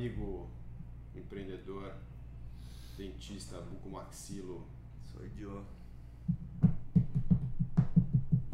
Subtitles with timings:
[0.00, 0.48] amigo
[1.14, 1.92] empreendedor,
[2.96, 4.66] dentista, bucomaxilo,
[5.12, 5.66] Sou idiota.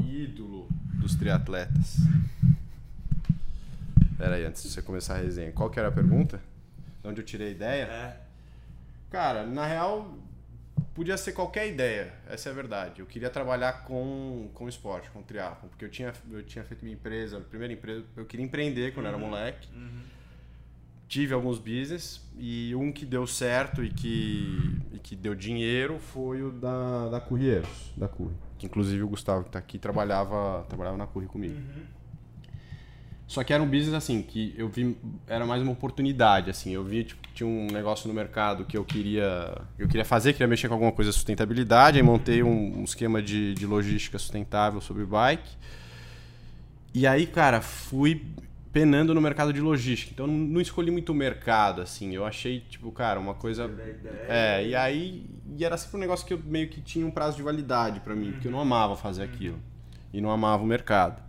[0.01, 1.99] ídolo dos triatletas.
[4.19, 6.43] Pera aí, antes de você começar a resenha, qual que era a pergunta?
[7.01, 7.85] De onde eu tirei a ideia?
[7.85, 8.21] É.
[9.09, 10.19] Cara, na real,
[10.95, 12.99] podia ser qualquer ideia, essa é a verdade.
[12.99, 16.97] Eu queria trabalhar com, com esporte, com triatlon, porque eu tinha, eu tinha feito minha
[16.97, 19.69] empresa, a primeira empresa, eu queria empreender quando eu era moleque.
[21.09, 26.43] Tive alguns business e um que deu certo e que, e que deu dinheiro foi
[26.43, 28.35] o da, da Currieiros, da Curri.
[28.59, 31.57] Que inclusive o Gustavo que tá aqui trabalhava, trabalhava na Curri comigo.
[33.27, 34.97] Só que era um business assim, que eu vi,
[35.27, 38.85] era mais uma oportunidade, assim, eu vi, tipo, tinha um negócio no mercado que eu
[38.85, 42.85] queria, eu queria fazer, queria mexer com alguma coisa de sustentabilidade, aí montei um, um
[42.85, 45.57] esquema de, de logística sustentável sobre bike.
[46.95, 48.25] E aí, cara, fui
[48.77, 52.61] penando no mercado de logística, então não, não escolhi muito o mercado, assim, eu achei,
[52.61, 53.71] tipo, cara, uma coisa...
[54.29, 55.25] É, e aí,
[55.57, 58.15] e era sempre um negócio que eu meio que tinha um prazo de validade pra
[58.15, 59.59] mim, porque eu não amava fazer aquilo,
[60.13, 61.23] e não amava o mercado.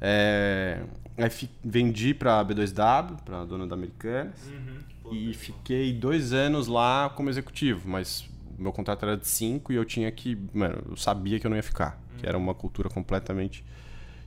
[0.00, 0.82] É,
[1.16, 1.30] aí
[1.62, 4.34] vendi pra B2W, pra dona da Americanas,
[5.00, 9.72] Pô, e fiquei dois anos lá como executivo, mas o meu contrato era de cinco
[9.72, 10.36] e eu tinha que.
[10.52, 12.02] Mano, eu sabia que eu não ia ficar.
[12.18, 13.64] Que era uma cultura completamente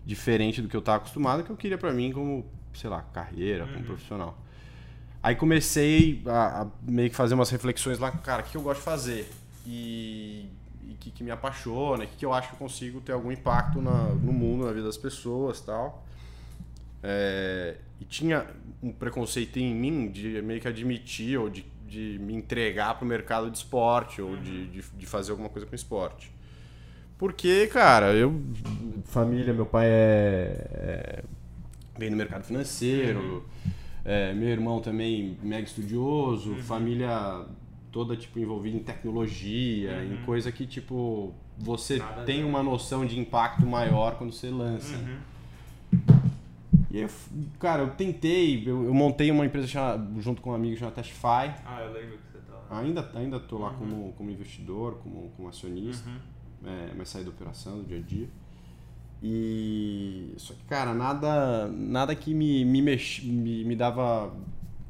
[0.08, 3.66] diferente do que eu estava acostumado, que eu queria pra mim como, sei lá, carreira,
[3.66, 4.38] como profissional.
[5.22, 8.80] Aí comecei a, a meio que fazer umas reflexões lá, cara, o que eu gosto
[8.80, 9.30] de fazer?
[9.66, 10.47] E
[10.89, 13.31] o que, que me apaixona, o que, que eu acho que eu consigo ter algum
[13.31, 16.05] impacto na- no mundo, na vida das pessoas tal.
[17.03, 18.47] É, e tinha
[18.81, 23.52] um preconceito em mim de meio que admitir ou de, de me entregar pro mercado
[23.52, 26.31] de esporte ou de, de, de fazer alguma coisa com esporte.
[27.18, 28.42] Porque, cara, eu.
[29.06, 30.68] Família, meu pai é.
[30.74, 31.24] é
[31.97, 33.44] vem do mercado financeiro,
[34.06, 37.46] é, meu irmão também mega estudioso, família
[37.91, 43.06] toda tipo envolvida em tecnologia, em coisa que tipo você Nada a tem uma noção
[43.06, 44.96] de impacto maior quando você lança.
[46.91, 47.09] E aí, eu
[47.59, 51.52] cara, eu tentei, eu, eu montei uma empresa chamada- junto com um amigo chamado Testify.
[51.66, 52.81] Ah, eu lembro que você tava.
[52.81, 56.09] Ainda, ainda tô lá como, como investidor, como, como acionista,
[56.67, 58.28] é, mas saí da operação do dia a dia.
[59.22, 64.31] E só que, cara, nada, nada que me, me, mex, me, me dava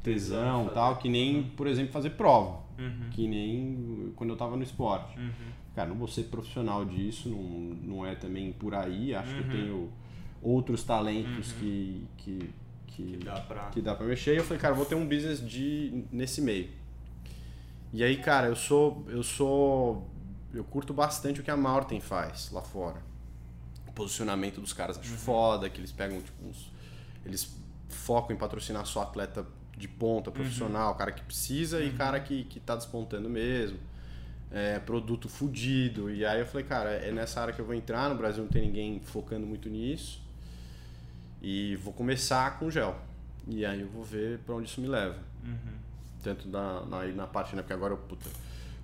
[0.02, 0.74] tesão Fazer.
[0.74, 2.60] tal, que nem, por exemplo, fazer prova.
[2.78, 3.08] Uhum.
[3.10, 5.18] Que nem quando eu tava no esporte.
[5.18, 5.30] Uhum.
[5.74, 7.38] Cara, não vou ser profissional disso, não,
[7.96, 9.14] não é também por aí.
[9.14, 9.50] Acho que eu Uhum.
[9.50, 9.92] tenho
[10.42, 12.38] outros talentos que, que,
[12.86, 13.62] que, Que dá pra.
[13.70, 14.34] que dá pra mexer.
[14.34, 16.68] E eu falei, cara, vou ter um business de, nesse meio.
[17.92, 19.04] E aí, cara, eu sou.
[19.08, 20.06] Eu sou.
[20.52, 23.02] Eu curto bastante o que a Maurten faz lá fora.
[23.86, 26.70] O posicionamento dos caras acho foda, que eles pegam, tipo, uns.
[27.24, 27.54] Eles
[27.88, 32.58] focam em patrocinar só atleta de ponta, profissional, cara que precisa e cara que, que
[32.58, 33.78] tá despontando mesmo.
[34.50, 36.10] É, produto fudido.
[36.10, 38.08] E aí eu falei, cara, é nessa área que eu vou entrar.
[38.08, 40.20] No Brasil não tem ninguém focando muito nisso.
[41.42, 42.98] E vou começar com gel.
[43.46, 45.18] E aí eu vou ver pra onde isso me leva.
[45.44, 45.78] Uhum.
[46.22, 47.62] Tanto na, na, na parte, né?
[47.62, 48.28] Porque agora eu, puta,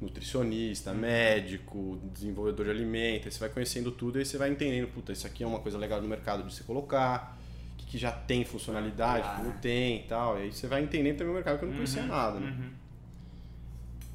[0.05, 5.13] nutricionista, médico, desenvolvedor de alimento, aí você vai conhecendo tudo e você vai entendendo, puta,
[5.13, 7.39] isso aqui é uma coisa legal no mercado de você colocar,
[7.73, 10.39] o que, que já tem funcionalidade, que não tem e tal.
[10.39, 12.51] E aí você vai entendendo também o mercado que eu não conhecia nada, né?
[12.51, 12.71] Uhum.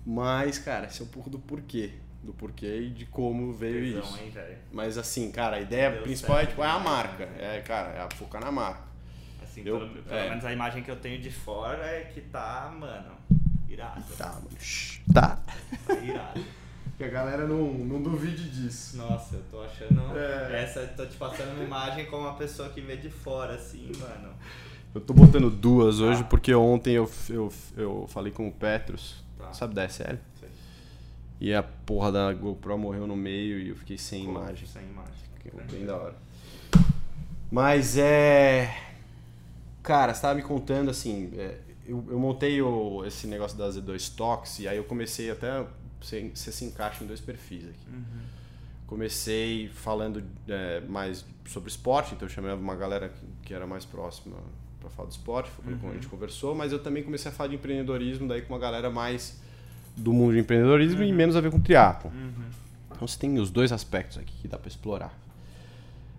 [0.05, 1.91] Mas, cara, esse é um pouco do porquê.
[2.23, 4.17] Do porquê e de como veio isso.
[4.19, 4.31] hein?
[4.71, 7.25] Mas assim, cara, a ideia Deu principal é, certo tipo, é a demais, marca.
[7.27, 7.57] né?
[7.57, 8.83] É, cara, é focar na marca.
[9.41, 10.29] Assim, Eu- pelo, pelo é.
[10.29, 13.11] menos a imagem que eu tenho de fora é que tá, mano,
[13.69, 14.03] irado.
[14.17, 14.47] Tá, mano.
[15.13, 15.39] Tá.
[15.87, 16.41] Tá irado.
[16.97, 18.97] Que a galera não, não duvide disso.
[18.97, 20.01] Nossa, eu tô achando.
[20.17, 20.63] É.
[20.63, 24.33] Essa, tô te passando uma imagem como uma pessoa que vê de fora, assim, mano.
[24.93, 26.27] Eu tô botando duas hoje Tá.
[26.29, 29.53] porque ontem eu, eu, eu falei com o Petros, Tá.
[29.53, 30.17] sabe da SL?
[30.39, 30.49] Sei.
[31.39, 34.67] E a porra da GoPro morreu no meio e eu fiquei sem imagem.
[34.67, 35.13] Sem imagem.
[35.35, 36.15] Fiquei bem da hora.
[37.51, 38.75] Mas é.
[39.81, 41.31] Cara, você tava me contando assim.
[41.37, 41.57] é,
[41.89, 45.65] eu, eu montei o, esse negócio da Z2 Stocks e aí eu comecei até.
[45.99, 47.87] Você, você se encaixa em dois perfis aqui.
[47.91, 48.21] Uhum.
[48.85, 53.11] Comecei falando é, mais sobre esporte, então eu chamei uma galera
[53.43, 54.37] que, era mais próxima
[54.79, 57.49] para falar do esporte, foi quando a gente conversou, mas eu também comecei a falar
[57.49, 59.39] de empreendedorismo daí com uma galera mais
[59.97, 62.09] do mundo de empreendedorismo e menos a ver com triatlo.
[62.11, 62.45] Uhum.
[62.91, 65.13] Então você tem os dois aspectos aqui que dá para explorar.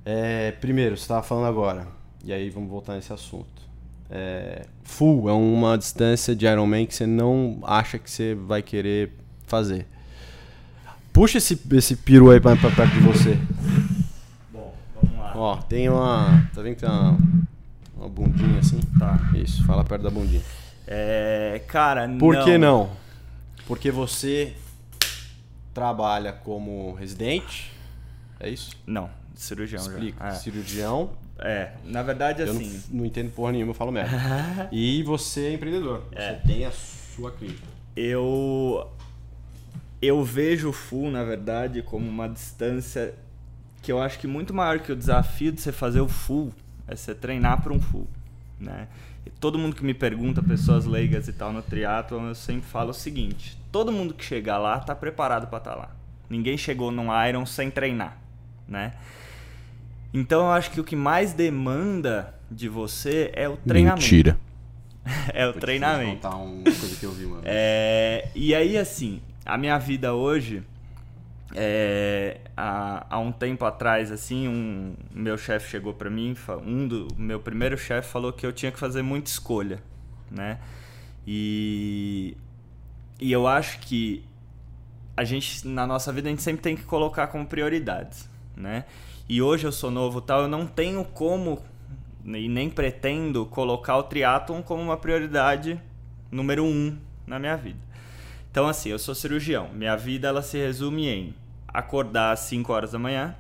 [0.05, 1.89] É, primeiro, você estava falando agora,
[2.23, 3.70] e aí vamos voltar nesse assunto.
[4.11, 9.13] É, full é uma distância de Ironman que você não acha que você vai querer
[9.47, 9.87] fazer.
[11.13, 13.39] Puxa esse, esse peru aí pra, pra perto de você.
[14.53, 15.33] Bom, vamos lá.
[15.37, 16.49] Ó, tem uma.
[16.55, 17.19] Tá vendo que tem uma,
[17.97, 18.81] uma bundinha assim?
[18.99, 19.19] Tá.
[19.35, 20.43] Isso, fala perto da bundinha.
[20.87, 22.45] É, cara, Por não.
[22.45, 22.91] que não?
[23.67, 24.55] Porque você
[25.73, 27.71] trabalha como residente,
[28.41, 28.71] é isso?
[28.87, 30.25] Não, cirurgião Explica.
[30.25, 30.31] já.
[30.31, 30.35] É.
[30.35, 31.11] Cirurgião,
[31.43, 32.83] É, na verdade, eu assim.
[32.91, 34.69] não, não entendo porra nenhuma, eu falo merda.
[34.71, 36.35] e você é empreendedor, É.
[36.35, 37.63] você tem a sua clínica.
[37.97, 38.89] Eu
[40.03, 43.15] eu vejo o full, na verdade, como uma distância
[43.83, 46.53] que eu acho que muito maior que o desafio de você fazer o full
[46.87, 48.07] é você treinar para um full,
[48.59, 48.89] né?
[49.27, 52.91] E todo mundo que me pergunta, pessoas leigas e tal no triatlo, eu sempre falo
[52.91, 55.91] o seguinte: todo mundo que chegar lá tá preparado para estar lá.
[56.29, 58.17] Ninguém chegou num Iron sem treinar,
[58.69, 58.93] né?
[60.13, 64.05] Então eu acho que o que mais demanda de você é o treinamento.
[65.33, 66.17] É o Vou treinamento.
[66.23, 67.43] contar uma coisa que eu vi, mano.
[67.45, 70.63] É, e aí, assim, a minha vida hoje,
[71.55, 77.09] é, há, há um tempo atrás, assim, um meu chefe chegou pra mim, um do
[77.17, 79.83] meu primeiro chefe falou que eu tinha que fazer muita escolha,
[80.31, 80.59] né?
[81.27, 82.37] E,
[83.19, 84.23] e eu acho que
[85.17, 88.85] a gente, na nossa vida, a gente sempre tem que colocar como prioridades, né?
[89.33, 91.63] E hoje eu sou novo tal, eu não tenho como
[92.25, 95.81] e nem pretendo colocar o triatlon como uma prioridade
[96.33, 96.99] número um
[97.29, 97.79] na minha vida.
[98.51, 99.69] Então, assim, eu sou cirurgião.
[99.73, 101.35] Minha vida ela se resume em
[101.69, 103.37] acordar às 5 horas da manhã,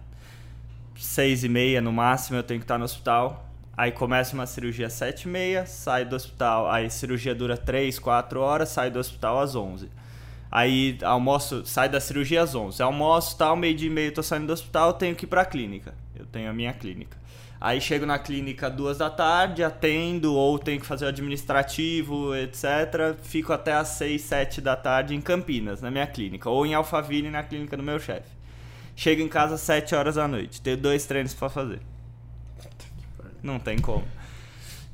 [0.94, 3.50] 6 e meia no máximo eu tenho que estar no hospital.
[3.76, 6.70] Aí começa uma cirurgia às 7 e meia, sai do hospital.
[6.70, 9.90] Aí cirurgia dura 3, 4 horas, sai do hospital às 11.
[10.50, 12.82] Aí almoço, sai da cirurgia às 11.
[12.82, 15.94] Almoço, tal, meio dia e meio, tô saindo do hospital, tenho que ir pra clínica.
[16.14, 17.17] Eu tenho a minha clínica.
[17.61, 23.14] Aí chego na clínica duas da tarde, atendo ou tenho que fazer o administrativo, etc.
[23.23, 26.49] Fico até às 6, 7 da tarde em Campinas, na minha clínica.
[26.49, 28.31] Ou em Alphaville, na clínica do meu chefe.
[28.97, 30.61] Chego em casa às 7 horas da noite.
[30.62, 31.81] Tenho dois treinos pra fazer.
[33.43, 34.05] Não tem como.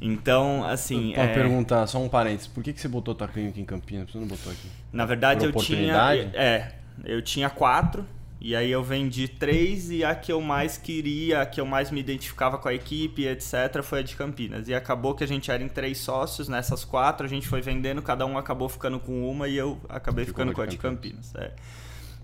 [0.00, 1.12] Então, assim.
[1.12, 4.10] Pra é, perguntar, só um parênteses, por que, que você botou tua clínica em Campinas?
[4.10, 4.68] Você não botou aqui?
[4.92, 6.14] Na verdade, Por eu tinha.
[6.34, 6.72] É,
[7.04, 8.04] eu tinha quatro.
[8.38, 11.90] E aí eu vendi três e a que eu mais queria, a que eu mais
[11.90, 14.68] me identificava com a equipe, etc., foi a de Campinas.
[14.68, 18.02] E acabou que a gente era em três sócios, nessas quatro a gente foi vendendo,
[18.02, 20.78] cada um acabou ficando com uma e eu acabei Ficou ficando com a de de
[20.78, 21.34] Campinas.
[21.34, 21.52] é.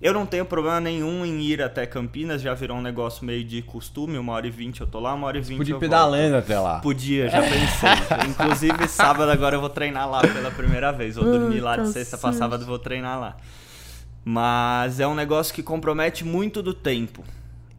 [0.02, 3.62] Eu não tenho problema nenhum em ir até Campinas, já virou um negócio meio de
[3.62, 6.36] costume, uma hora e vinte eu tô lá, uma hora e vinte Podia eu pedalando
[6.36, 6.80] até lá.
[6.80, 7.88] Podia, já pensei.
[8.28, 11.14] Inclusive, sábado agora eu vou treinar lá pela primeira vez.
[11.14, 13.36] Vou dormir lá de sexta pra sábado e vou treinar lá.
[14.24, 17.22] Mas é um negócio que compromete muito do tempo.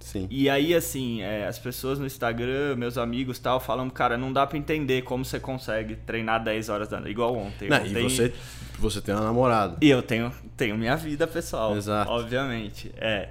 [0.04, 0.28] Sim.
[0.30, 4.46] E aí, assim, é, as pessoas no Instagram, meus amigos tal, falam, cara, não dá
[4.46, 7.70] pra entender como você consegue treinar 10 horas da noite, igual ontem.
[7.70, 8.34] Não, Ontem- e você,
[8.78, 9.78] você tem uma namorada.
[9.82, 12.12] e eu tenho, tenho minha vida pessoal, Exato.
[12.12, 12.92] obviamente.
[12.98, 13.30] É.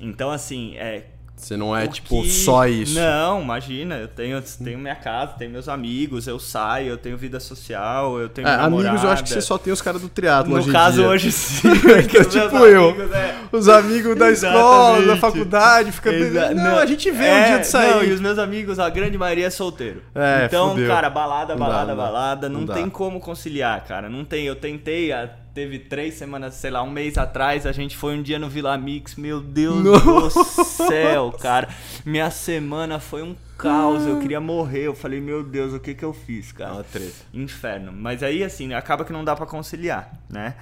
[0.00, 1.04] Então, assim, é,
[1.44, 2.94] Você não é, o tipo, só isso.
[2.98, 7.38] Não, imagina, eu tenho, tenho minha casa, tenho meus amigos, eu saio, eu tenho vida
[7.38, 10.52] social, eu tenho É, amigos, eu acho que você só tem os caras do triatlo
[10.52, 11.06] No hoje caso, dia.
[11.08, 11.68] hoje sim.
[12.08, 12.88] Que é tipo eu.
[12.90, 13.34] amigos, é.
[13.52, 16.10] Os amigos da escola, da faculdade, fica...
[16.12, 17.90] Exa- Não, a gente vê é, um dia de sair.
[17.94, 20.02] Não, e os meus amigos, a grande maioria é solteiro.
[20.14, 20.88] É, então, fudeu.
[20.88, 22.02] cara, balada, Não balada, não dá.
[22.02, 24.08] balada, não, Não tem como conciliar, cara.
[24.08, 24.46] Não tem.
[24.46, 28.22] Eu tentei, ah, teve três semanas, sei lá, um mês atrás, a gente foi um
[28.22, 29.14] dia no Vila Mix.
[29.14, 30.30] Meu Deus do
[30.64, 31.68] céu, cara.
[32.04, 34.04] Minha semana foi um caos.
[34.04, 34.88] Eu queria morrer.
[34.88, 36.72] Eu falei, meu Deus, o que que eu fiz, cara?
[36.74, 37.14] uma treta.
[37.32, 37.92] Inferno.
[37.92, 40.56] Mas aí, assim, acaba que não dá pra conciliar, né?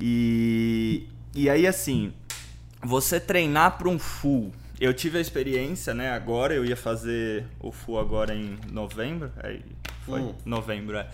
[0.00, 2.12] E, e aí, assim,
[2.82, 4.52] você treinar pra um full.
[4.80, 6.10] Eu tive a experiência, né?
[6.10, 9.30] Agora eu ia fazer o full agora em novembro.
[9.42, 9.62] Aí
[10.04, 10.34] foi Hum.
[10.44, 11.08] novembro, é.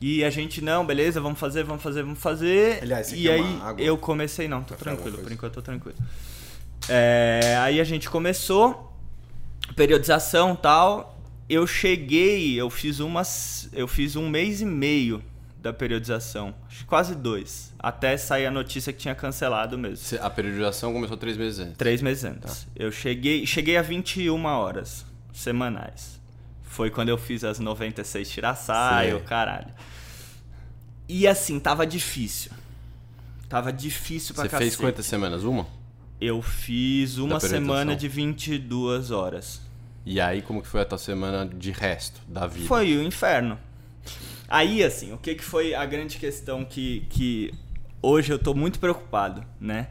[0.00, 2.78] E a gente, não, beleza, vamos fazer, vamos fazer, vamos fazer.
[2.82, 3.44] Aliás, e aí
[3.78, 5.98] eu comecei, não, tô tranquilo, por enquanto eu tô tranquilo.
[6.88, 8.96] É, aí a gente começou,
[9.74, 11.16] periodização tal.
[11.48, 13.68] Eu cheguei, eu fiz umas.
[13.72, 15.22] Eu fiz um mês e meio
[15.60, 16.54] da periodização.
[16.68, 17.74] Acho que quase dois.
[17.78, 20.18] Até sair a notícia que tinha cancelado mesmo.
[20.20, 21.76] A periodização começou três meses antes.
[21.76, 22.64] Três meses antes.
[22.64, 22.70] Tá.
[22.76, 26.17] Eu cheguei, cheguei a 21 horas semanais.
[26.68, 29.68] Foi quando eu fiz as 96 tiraçaio, caralho.
[31.08, 32.52] E assim, tava difícil.
[33.48, 34.70] Tava difícil pra Você cacete.
[34.70, 35.42] fez quantas semanas?
[35.44, 35.66] Uma?
[36.20, 39.60] Eu fiz uma semana de 22 horas.
[40.04, 42.66] E aí, como que foi a tua semana de resto da vida?
[42.66, 43.58] Foi o inferno.
[44.48, 47.52] Aí, assim, o que, que foi a grande questão que, que
[48.02, 49.88] hoje eu tô muito preocupado, né?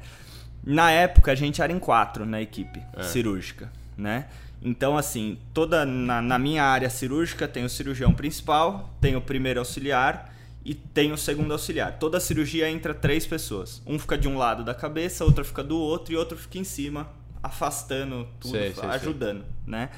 [0.63, 3.03] Na época a gente era em quatro na equipe É.
[3.03, 4.27] cirúrgica, né?
[4.62, 9.60] Então, assim, toda na, na minha área cirúrgica tem o cirurgião principal, tem o primeiro
[9.60, 10.34] auxiliar
[10.66, 11.98] e tem o segundo auxiliar.
[12.00, 13.82] Toda cirurgia entra três pessoas.
[13.86, 16.64] Um fica de um lado da cabeça, outro fica do outro e outro fica em
[16.64, 17.08] cima,
[17.42, 18.90] afastando tudo, Sei, sei, sei.
[18.90, 19.90] ajudando, né?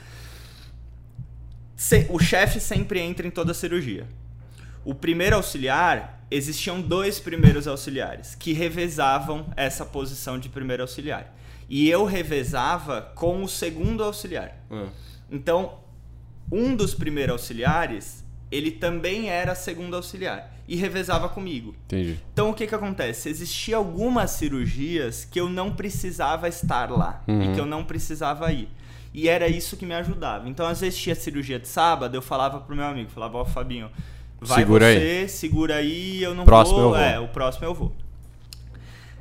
[1.76, 4.06] Se- o chefe sempre entra em toda cirurgia.
[4.84, 11.34] O primeiro auxiliar, existiam dois primeiros auxiliares que revezavam essa posição de primeiro auxiliar.
[11.70, 14.58] E eu revezava com o segundo auxiliar.
[14.72, 14.88] Ah,
[15.32, 15.76] Então,
[16.52, 21.76] um dos primeiros auxiliares, ele também era segundo auxiliar e revezava comigo.
[21.86, 22.20] entendi.
[22.34, 23.30] Então o que que acontece?
[23.30, 27.54] Existia algumas cirurgias que eu não precisava estar lá e Uhum.
[27.54, 28.68] que eu não precisava ir.
[29.14, 30.48] E era isso que me ajudava.
[30.50, 33.90] Então às vezes tinha cirurgia de sábado, eu falava pro meu amigo, falava, ó Fabinho,
[34.40, 34.96] vai Segura aí.
[35.00, 37.00] você, segura aí, eu não Próximo vou, eu vou.
[37.00, 37.92] é, o próximo eu vou.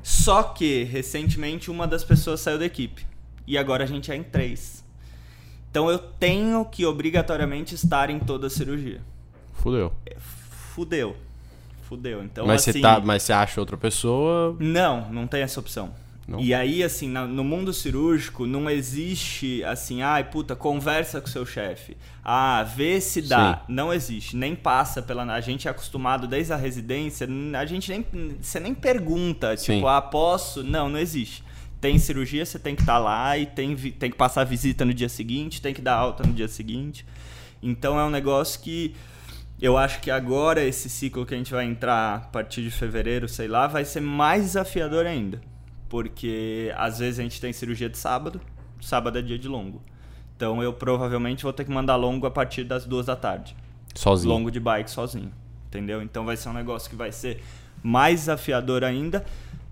[0.08, 3.06] Só que recentemente uma das pessoas saiu da equipe
[3.46, 4.82] e agora a gente é em três.
[5.70, 9.02] Então eu tenho que obrigatoriamente estar em toda a cirurgia.
[9.52, 9.92] Fudeu.
[10.74, 11.14] Fudeu.
[11.82, 12.24] Fudeu.
[12.24, 14.56] Então mas, assim, você tá, mas você acha outra pessoa.
[14.58, 15.92] não, não tem essa opção.
[16.28, 16.38] Não?
[16.40, 21.47] E aí, assim, na- no mundo cirúrgico, não existe assim, ai, puta, conversa com seu
[21.47, 21.97] chefe.
[22.23, 23.64] Ah, vê se dá.
[23.66, 24.37] Não existe.
[24.37, 25.23] Nem passa pela.
[25.32, 27.26] A gente é acostumado desde a residência,
[27.58, 28.04] a gente nem.
[28.42, 29.76] Você nem pergunta, Sim.
[29.76, 30.62] tipo, ah, posso?
[30.62, 31.42] Não, não existe.
[31.80, 35.08] Tem cirurgia, você tem que estar lá e tem, tem que passar visita no dia
[35.08, 37.06] seguinte, tem que dar alta no dia seguinte.
[37.62, 38.94] Então é um negócio que
[39.62, 43.28] eu acho que agora esse ciclo que a gente vai entrar a partir de fevereiro,
[43.28, 45.40] sei lá, vai ser mais desafiador ainda.
[45.88, 48.40] Porque às vezes a gente tem cirurgia de sábado,
[48.80, 49.83] sábado é dia de longo.
[50.37, 53.57] Então eu provavelmente vou ter que mandar longo a partir das duas da tarde.
[53.95, 54.33] Sozinho.
[54.33, 55.33] Longo de bike sozinho.
[55.66, 56.02] Entendeu?
[56.02, 57.42] Então vai ser um negócio que vai ser
[57.83, 59.25] mais desafiador ainda.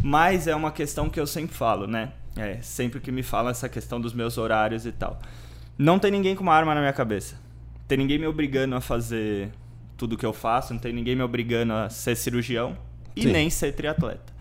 [0.03, 2.13] Mas é uma questão que eu sempre falo, né?
[2.37, 5.21] É, sempre que me falam essa questão dos meus horários e tal.
[5.79, 7.37] Não tem ninguém com uma arma na minha cabeça.
[7.89, 9.51] Tem ninguém me obrigando a fazer
[9.97, 12.77] tudo que eu faço, não tem ninguém me obrigando a ser cirurgião
[13.15, 13.33] e Sim.
[13.33, 14.36] nem ser triatleta.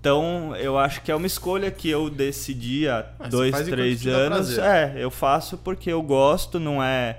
[0.00, 4.06] Então, eu acho que é uma escolha que eu decidi há Ah, você dois, três
[4.06, 4.56] anos.
[4.56, 7.18] É, eu faço porque eu gosto, não é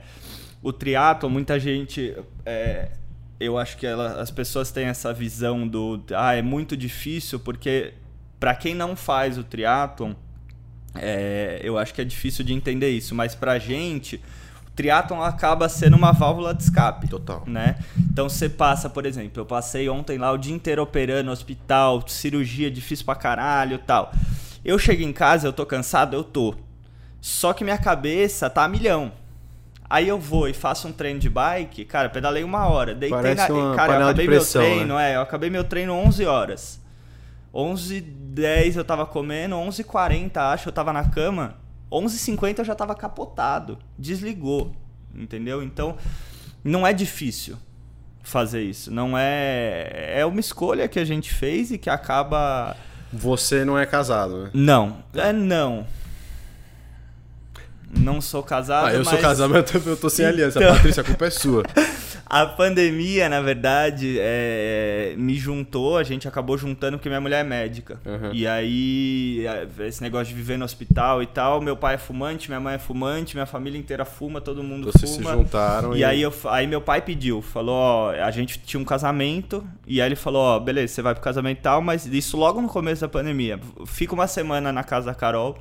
[0.63, 2.89] o triatlo, muita gente é,
[3.39, 7.93] eu acho que ela- as pessoas têm essa visão do ah, é muito difícil porque
[8.39, 10.13] para quem não faz o triatlon,
[10.95, 14.19] é, eu acho que é difícil de entender isso, mas pra gente
[14.75, 17.44] triatlon acaba sendo uma válvula de escape Total.
[17.46, 17.78] né?
[17.98, 22.04] Então você passa, por exemplo, eu passei ontem lá o dia inteiro operando no hospital,
[22.08, 24.12] cirurgia difícil pra caralho e tal.
[24.63, 26.56] Eu chego em casa, eu tô cansado, eu tô.
[27.20, 29.12] Só que minha cabeça tá a milhão.
[29.90, 32.96] Aí eu vou e faço um treino de bike, cara, pedalei uma hora.
[32.96, 33.58] Deitei Parece na.
[33.58, 36.82] uma cara, eu acabei pressão, meu treino, é, eu acabei meu treino 11 horas.
[37.54, 41.56] 11 10 eu tava comendo, 11 40 acho, eu tava na cama.
[41.91, 43.77] 11 50 eu já tava capotado.
[43.98, 44.71] Desligou,
[45.13, 45.62] entendeu?
[45.62, 45.98] Então,
[46.63, 47.57] não é difícil
[48.24, 48.91] fazer isso.
[48.91, 50.13] Não é.
[50.19, 52.75] É uma escolha que a gente fez e que acaba.
[53.12, 54.50] Você não é casado, né?
[54.53, 55.03] Não.
[55.13, 55.86] É não.
[57.93, 58.88] Não sou casado.
[58.88, 60.60] Ah, eu sou mas casado, mas eu tô- eu tô sem aliança.
[60.60, 61.63] Então- Patrícia, a culpa é sua.
[62.33, 67.43] A pandemia, na verdade, é, me juntou, a gente acabou juntando porque minha mulher é
[67.43, 68.00] médica.
[68.05, 68.29] Uhum.
[68.31, 72.47] E aí, é, esse negócio de viver no hospital e tal, meu pai é fumante,
[72.47, 75.33] minha mãe é fumante, minha família inteira fuma, todo mundo Vocês se fuma.
[75.33, 79.67] juntaram E aí, eu, aí meu pai pediu, falou, ó, a gente tinha um casamento,
[79.85, 82.61] e aí ele falou, ó, beleza, você vai pro casamento e tal, mas isso logo
[82.61, 83.59] no começo da pandemia.
[83.85, 85.57] Fica uma semana na casa da Carol.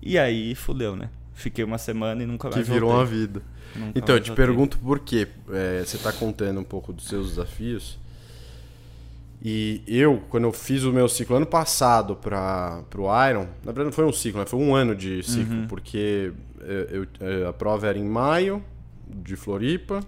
[0.00, 1.10] E aí, fudeu, né?
[1.38, 3.18] Fiquei uma semana e nunca que mais virou uma voltei.
[3.18, 3.42] vida.
[3.76, 4.44] Nunca Então, eu te voltei.
[4.46, 5.28] pergunto por quê.
[5.50, 7.98] É, você tá contando um pouco dos seus desafios.
[9.40, 13.84] E eu, quando eu fiz o meu ciclo ano passado para o Iron, na verdade
[13.84, 14.46] não foi um ciclo, né?
[14.46, 15.66] foi um ano de ciclo, Uhum.
[15.68, 18.60] porque é, eu- é, a prova era em maio,
[19.08, 20.00] de Floripa,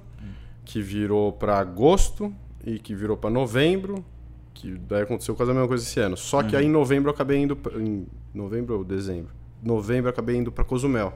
[0.64, 2.34] que virou para agosto
[2.66, 4.04] e que virou para novembro,
[4.52, 6.16] que daí aconteceu quase a mesma coisa esse ano.
[6.16, 6.48] Só Uhum.
[6.48, 9.30] que aí em novembro eu acabei indo, em novembro ou dezembro?
[9.62, 11.12] Novembro eu acabei indo para Cozumel.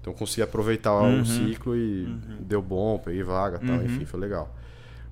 [0.00, 1.20] Então consegui aproveitar Uhum.
[1.22, 2.06] o ciclo e
[2.40, 4.54] deu bom, peguei vaga tal, enfim, foi legal.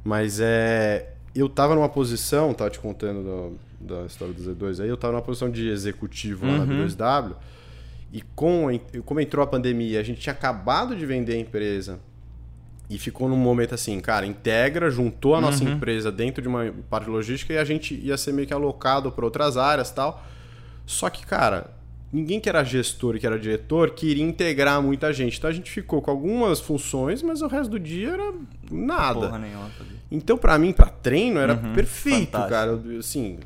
[0.04, 1.10] Mas é.
[1.34, 5.14] Eu tava numa posição, tava te contando da, da história do Z2 aí, eu tava
[5.14, 6.86] numa posição de executivo lá na Uhum.
[6.86, 7.34] B2W.
[8.12, 8.68] E com,
[9.04, 11.98] como entrou a pandemia, a gente tinha acabado de vender a empresa
[12.88, 15.72] e ficou num momento assim, cara, integra, juntou a nossa Uhum.
[15.72, 19.10] empresa dentro de uma parte de logística e a gente ia ser meio que alocado
[19.10, 20.24] para outras áreas e tal.
[20.86, 21.73] Só que, cara,
[22.14, 25.36] ninguém que era gestor e que era diretor queria integrar muita gente.
[25.38, 28.32] Então a gente ficou com algumas funções, mas o resto do dia era
[28.70, 29.20] nada.
[29.20, 29.68] Porra nenhuma.
[29.70, 29.90] fazer.
[30.10, 32.48] Então, pra mim, pra treino, era Uhum, perfeito, fantástico.
[32.50, 32.80] cara.
[32.98, 33.38] Assim,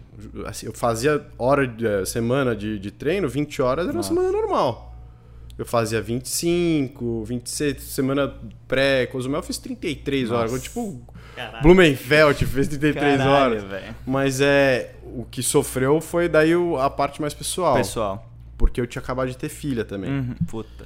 [0.47, 4.09] assim, eu fazia hora de, eh, semana de, de treino, 20 horas era uma Nossa.
[4.11, 4.95] semana normal.
[5.57, 8.33] Eu fazia 25, 26, semana
[8.69, 10.53] pré-Cozumel eu fiz 33 horas.
[10.53, 10.63] Nossa.
[10.63, 11.01] Tipo,
[11.35, 11.63] Caralho.
[11.63, 13.63] Blumenfeld fez 33 Caralho, horas.
[13.65, 13.97] velho.
[14.07, 17.75] Mas é, o que sofreu foi daí a parte mais pessoal.
[17.77, 18.28] Pessoal.
[18.59, 20.11] Porque eu tinha acabado de ter filha também.
[20.11, 20.85] Uhum, puta.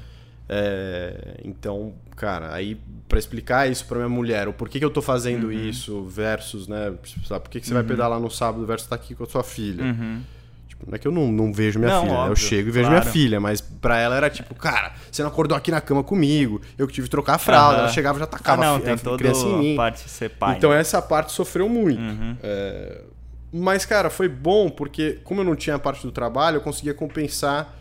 [0.49, 5.01] É, então, cara, aí para explicar isso para minha mulher, o porquê que eu tô
[5.03, 5.53] fazendo Uhum.
[5.53, 6.93] isso versus, né,
[7.27, 9.43] sabe, por que, que você vai pedalar no sábado versus estar aqui com a sua
[9.43, 9.83] filha?
[9.85, 10.21] Uhum.
[10.69, 12.19] Tipo, não é que eu não, não vejo minha Não, filha, né?
[12.19, 13.03] eu óbvio, chego e vejo claro.
[13.03, 16.61] minha filha, mas pra ela era tipo, cara, você não acordou aqui na cama comigo,
[16.77, 18.81] eu que tive que trocar a fralda, ela chegava e já Ah, tacava não, a,
[18.81, 19.75] tem a toda criança em mim.
[19.75, 20.57] a parte ser pai.
[20.57, 20.81] Então né?
[20.81, 22.01] essa parte sofreu muito.
[22.01, 22.37] Uhum.
[22.43, 23.01] É,
[23.53, 26.95] Mas, cara, foi bom porque, como eu não tinha a parte do trabalho, eu conseguia
[26.95, 27.79] compensar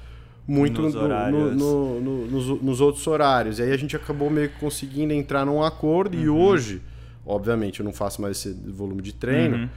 [0.47, 3.59] muito Nos no- no- no- no- nos, nos outros horários.
[3.59, 6.17] E aí a gente acabou meio que conseguindo entrar num acordo.
[6.17, 6.23] Uhum.
[6.23, 6.81] E hoje,
[7.25, 9.57] obviamente, eu não faço mais esse volume de treino.
[9.57, 9.69] Uhum.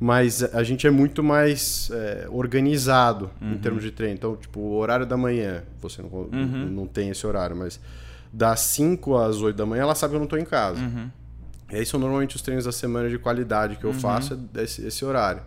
[0.00, 3.52] Mas a gente é muito mais é, organizado Uhum.
[3.52, 4.14] em termos de treino.
[4.14, 6.68] Então, tipo, o horário da manhã, você não, Uhum.
[6.70, 7.78] não tem esse horário, mas
[8.32, 10.80] das 5 às 8 da manhã, ela sabe que eu não tô em casa.
[11.70, 11.76] Uhum.
[11.76, 14.86] E aí são normalmente os treinos da semana de qualidade que eu faço, é esse,
[14.86, 15.42] esse horário.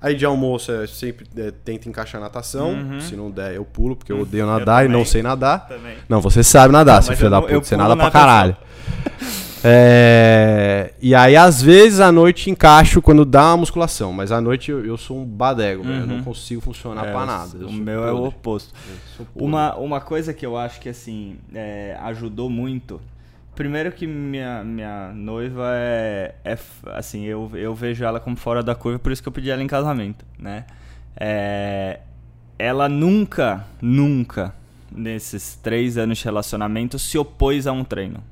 [0.00, 3.00] Aí de almoço eu sempre é, tento encaixar natação.
[3.00, 5.66] Se não der, eu pulo, porque eu odeio nadar e não sei nadar.
[5.66, 5.96] Também.
[6.08, 7.52] Não, você sabe nadar, mas filho eu da puta.
[7.52, 8.56] eu Você nada pra caralho.
[9.64, 14.12] É, E aí, às vezes, à noite encaixo quando dá uma musculação.
[14.12, 16.00] Mas à noite eu, eu sou um badego, velho.
[16.00, 17.50] Eu não consigo funcionar É, pra nada.
[17.60, 18.72] Eu o meu é o oposto.
[19.18, 19.26] Eu.
[19.34, 23.00] Uma, uma coisa que eu acho que assim é, ajudou muito.
[23.58, 26.56] Primeiro que minha, minha noiva é, é
[26.92, 29.60] assim, eu, eu vejo ela como fora da curva, por isso que eu pedi ela
[29.60, 30.64] em casamento, né?
[31.16, 31.98] É,
[32.56, 34.54] ela nunca, nunca,
[34.92, 38.22] nesses três anos de relacionamento, se opôs a um treino.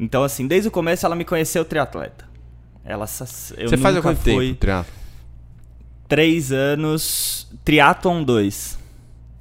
[0.00, 2.24] Então, assim, desde o começo ela me conheceu triatleta.
[2.84, 3.04] Ela,
[3.56, 4.94] eu Você faz há nunca quanto fui- tempo, triatlo?
[6.08, 8.78] Três anos, triatlon 2.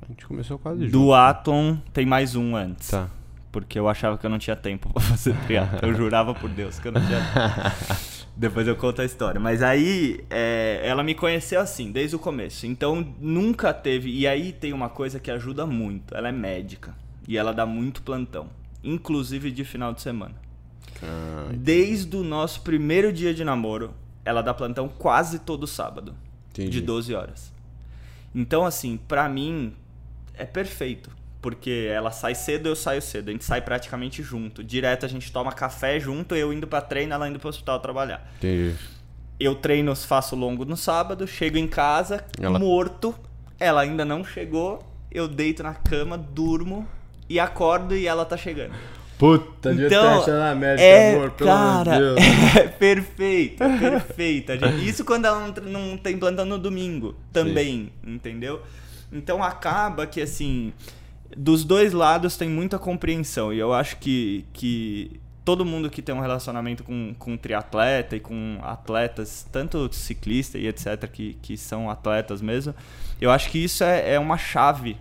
[0.04, 0.92] A gente começou quase junto.
[0.92, 2.90] Do Atom tem mais um antes.
[2.90, 3.17] Tá.
[3.62, 5.90] Porque eu achava que eu não tinha tempo pra fazer triatlo.
[5.90, 8.00] Eu jurava por Deus que eu não tinha tempo.
[8.38, 9.40] Depois eu conto a história.
[9.40, 12.68] Mas aí, é, ela me conheceu assim, desde o começo.
[12.68, 14.12] Então, nunca teve...
[14.12, 16.16] E aí tem uma coisa que ajuda muito.
[16.16, 16.94] Ela é médica.
[17.28, 18.48] E ela dá muito plantão.
[18.84, 20.36] Inclusive de final de semana.
[21.02, 23.92] Ah, Desde o nosso primeiro dia de namoro,
[24.24, 26.14] ela dá plantão quase todo sábado.
[26.52, 26.70] Entendi.
[26.70, 27.52] De 12 horas.
[28.36, 29.74] Então, assim, pra mim,
[30.36, 31.17] é perfeito.
[31.48, 33.30] Porque ela sai cedo, eu saio cedo.
[33.30, 34.62] A gente sai praticamente junto.
[34.62, 38.30] Direto a gente toma café junto, eu indo pra treino, ela indo pro hospital trabalhar.
[38.38, 38.76] Entendi.
[39.40, 43.16] Eu treino, faço longo no sábado, chego em casa, Ela- morto.
[43.58, 44.80] Ela ainda não chegou.
[45.10, 46.86] Eu deito na cama, durmo
[47.30, 48.74] e acordo e ela tá chegando.
[49.18, 52.20] Puta, Então, achado na médica, é, amor, pelo amor de cara, Deus.
[52.58, 54.52] é perfeito, é perfeito.
[54.52, 58.62] A gente- Isso quando ela não, não tem plantão no domingo também, entendeu?
[59.14, 60.74] Então acaba que assim,
[61.36, 66.14] dos dois lados tem muita compreensão e eu acho que, que todo mundo que tem
[66.14, 71.90] um relacionamento com, com triatleta e com atletas, tanto ciclista e etc, que, que são
[71.90, 72.76] atletas mesmo,
[73.20, 74.98] eu acho que isso é, é uma chave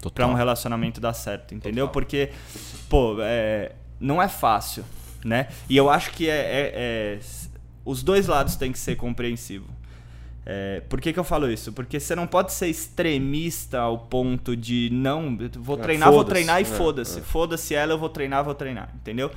[0.00, 0.30] Total.
[0.30, 1.86] um relacionamento dar certo, entendeu?
[1.86, 1.92] Total.
[1.92, 2.30] Porque,
[2.88, 4.84] pô, é, não é fácil,
[5.24, 5.48] né?
[5.68, 7.20] E eu acho que é, é- é-
[7.84, 9.68] os dois lados têm que ser compreensivos.
[10.52, 11.72] É, por que, que eu falo isso?
[11.72, 16.58] Porque você não pode ser extremista ao ponto de não, vou É, treinar, vou treinar
[16.58, 17.20] e É, foda-se.
[17.20, 17.22] é.
[17.22, 19.30] Foda-se ela, eu vou treinar, vou treinar, entendeu?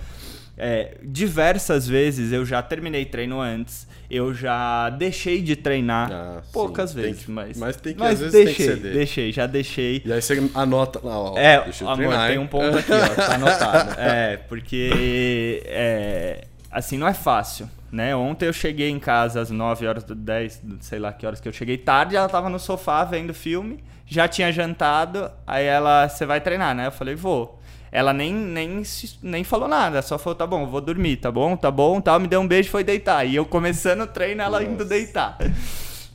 [0.58, 6.50] É, diversas vezes eu já terminei treino antes, eu já deixei de treinar Ah, sim,
[6.52, 9.32] poucas tem vezes, que- mas, mas tem que- mas às vezes tem que deixei, deixei,
[9.32, 10.02] já deixei.
[10.06, 11.38] E aí você anota lá, ó.
[11.38, 13.96] É, amor, treinar, tem um ponto aqui, ó, tá anotado.
[14.00, 18.16] É, porque é, assim, não é fácil, né?
[18.16, 21.54] Ontem eu cheguei em casa às 9 horas, 10, sei lá que horas que eu
[21.54, 26.42] cheguei tarde, ela tava no sofá vendo filme, já tinha jantado, aí ela, você vai
[26.42, 26.88] treinar, né?
[26.88, 27.60] Eu falei, vou.
[27.92, 28.82] Ela nem, nem,
[29.22, 32.28] nem falou nada, só falou, tá bom, vou dormir, tá bom, tá bom, tal, me
[32.28, 33.24] deu um beijo e foi deitar.
[33.24, 34.86] E eu começando o treino, ela indo Nossa.
[34.86, 35.38] deitar.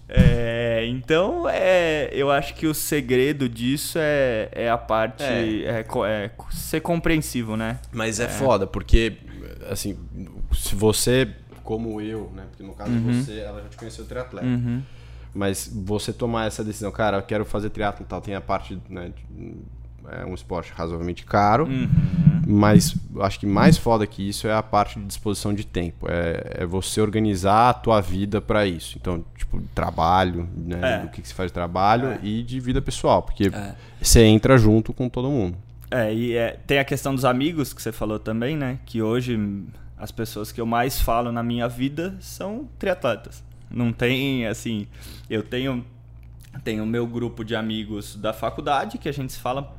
[0.09, 5.23] É, então, é, eu acho que o segredo disso é, é a parte.
[5.23, 5.85] É.
[5.85, 5.87] É.
[6.09, 7.79] é ser compreensivo, né?
[7.93, 9.19] Mas é, foda, porque,
[9.71, 9.99] assim,
[10.53, 11.29] se você,
[11.65, 12.45] como eu, né?
[12.51, 13.23] Porque no caso Uhum.
[13.23, 14.47] você, ela já te conheceu triatleta.
[15.35, 19.13] Mas você tomar essa decisão, cara, eu quero fazer triatlo tal, tem a parte, né?
[19.31, 19.55] de-
[20.11, 21.87] É um esporte razoavelmente caro, Uhum.
[22.47, 26.07] mas acho que mais foda que isso é a parte de disposição de tempo.
[26.11, 28.97] É, é você organizar a tua vida pra isso.
[28.99, 30.79] Então, tipo, trabalho, né?
[30.83, 30.99] É.
[31.03, 32.21] Do que, que você faz de trabalho É.
[32.23, 33.75] e de vida pessoal, porque É.
[34.01, 35.59] você entra junto com todo mundo.
[35.91, 38.79] É, e é, tem a questão dos amigos que você falou também, né?
[38.87, 39.37] Que hoje
[39.99, 43.43] as pessoas que eu mais falo na minha vida são triatletas.
[43.71, 44.87] Não tem, assim,
[45.29, 45.85] eu tenho
[46.65, 49.73] tenho o meu grupo de amigos da faculdade que a gente se fala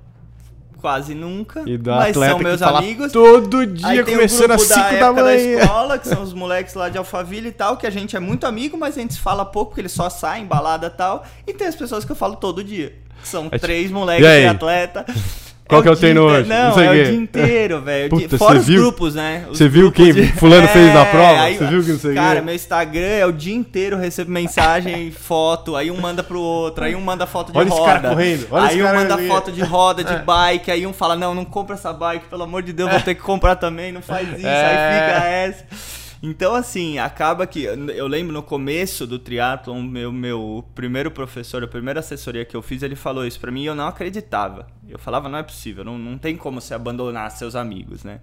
[0.78, 3.12] quase nunca, E do mas são que meus amigos.
[3.12, 5.60] todo dia, começando às grupo 5 da da, época da, manhã.
[5.60, 8.46] escola, que são os moleques lá de Alphaville e tal, que a gente é muito
[8.48, 11.26] amigo, mas a gente se fala pouco, porque eles só saem, balada e tal.
[11.46, 14.42] E tem as pessoas que eu falo todo dia, que são três "E moleques aí?"
[14.44, 15.06] de atleta.
[15.70, 16.50] Qual que é o treino hoje?
[16.50, 18.10] Não, Não sei é o dia inteiro, velho.
[18.12, 18.82] Puta, Fora os viu?
[18.82, 19.46] grupos, né?
[19.50, 21.42] Os Você viu quem fulano fez na prova?
[21.44, 22.16] aí- Você viu que não sei?
[22.16, 26.40] Cara, meu Instagram é o dia inteiro, eu recebo mensagem, foto, aí um manda pro
[26.42, 27.86] outro, aí um manda foto de Olha esse roda.
[27.94, 29.28] cara correndo, olha aí esse um cara manda ali.
[29.28, 30.18] foto de roda, de É.
[30.18, 33.14] bike, aí um fala, não, não compra essa bike, pelo amor de Deus, vou ter
[33.14, 34.66] que comprar também, não faz isso, É.
[34.66, 35.99] aí fica essa.
[36.22, 37.64] Então, assim, acaba que.
[37.64, 42.62] Eu lembro no começo do triatlon, meu, meu primeiro professor, a primeira assessoria que eu
[42.62, 44.68] fiz, ele falou isso pra mim e eu não acreditava.
[44.88, 48.20] Eu falava, não é possível, não, não tem como você abandonar seus amigos, né?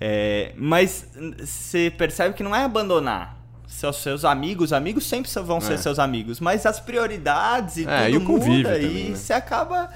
[0.00, 3.36] É, mas você percebe que não é abandonar.
[3.66, 5.76] Seus, seus amigos, amigos sempre vão ser É.
[5.78, 9.16] seus amigos, mas as prioridades e É, tudo e o convívio muda também, e né?
[9.16, 9.88] você acaba.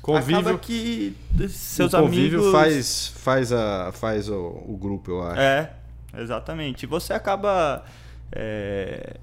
[0.00, 1.16] Convívio, acaba que
[1.48, 2.52] seus o convívio amigos.
[2.52, 5.40] faz, faz, a, faz o, o grupo, eu acho.
[5.40, 5.72] É,
[6.14, 6.82] exatamente.
[6.84, 7.84] E você acaba
[8.32, 9.16] é,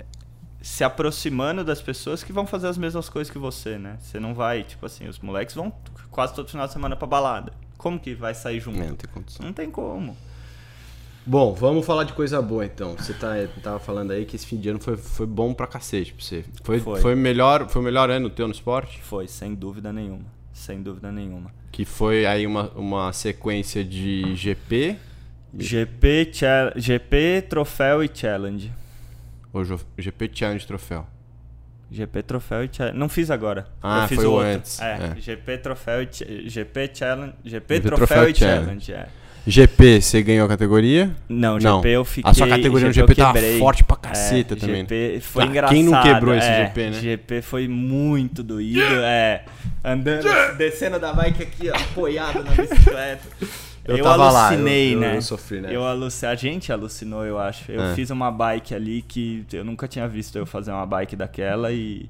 [0.62, 3.98] se aproximando das pessoas que vão fazer as mesmas coisas que você, né?
[4.00, 5.74] Você não vai, tipo assim, os moleques vão
[6.10, 7.54] quase todo final de semana pra balada.
[7.78, 8.82] Como que vai sair junto?
[8.82, 9.46] É, não tem condição.
[9.46, 10.16] Não tem como.
[11.26, 12.96] Bom, vamos falar de coisa boa então.
[12.98, 13.30] Você tá,
[13.62, 16.44] tava falando aí que esse fim de ano foi, foi bom pra cacete pra você.
[16.64, 17.02] Foi, Foi.
[17.02, 17.16] foi.
[17.16, 19.02] melhor, foi o melhor ano teu no esporte?
[19.02, 20.26] Foi, sem dúvida nenhuma.
[20.54, 21.52] Sem dúvida nenhuma.
[21.72, 24.98] Que foi aí uma, uma sequência de GP,
[25.58, 26.32] GP,
[26.76, 28.72] GP, troféu e challenge.
[29.52, 31.06] ou Jo- GP Challenge Troféu.
[31.92, 32.98] GP, troféu e challenge.
[32.98, 33.68] Não fiz agora.
[33.82, 35.22] Ah, Eu fiz foi o antes, É, é.
[35.22, 37.34] GP, troféu e GP, challenge.
[37.46, 38.86] GP, GP, troféu, troféu e e challenge.
[38.88, 38.94] challenge.
[38.94, 39.08] é.
[39.46, 41.12] GP, você ganhou a categoria?
[41.30, 41.78] Não, Não.
[41.78, 42.32] GP eu fiquei.
[42.32, 44.82] A sua categoria no GP tava forte pra caceta É, também.
[44.84, 45.76] GP foi Ah, engraçado.
[45.76, 47.00] quem não quebrou esse é, GP, né?
[47.02, 49.44] GP foi muito doído, é.
[49.84, 50.26] Andando,
[50.58, 53.22] descendo da bike aqui, ó, apoiado na bicicleta.
[53.86, 55.18] Eu Eu, tava lá, alucinei, eu- eu- né?
[55.18, 55.74] eu sofri nessa.
[55.74, 55.84] Eu.
[55.86, 57.70] A gente alucinou, eu acho.
[57.72, 57.96] Eu É.
[57.96, 62.10] fiz uma bike ali que eu nunca tinha visto eu fazer uma bike daquela e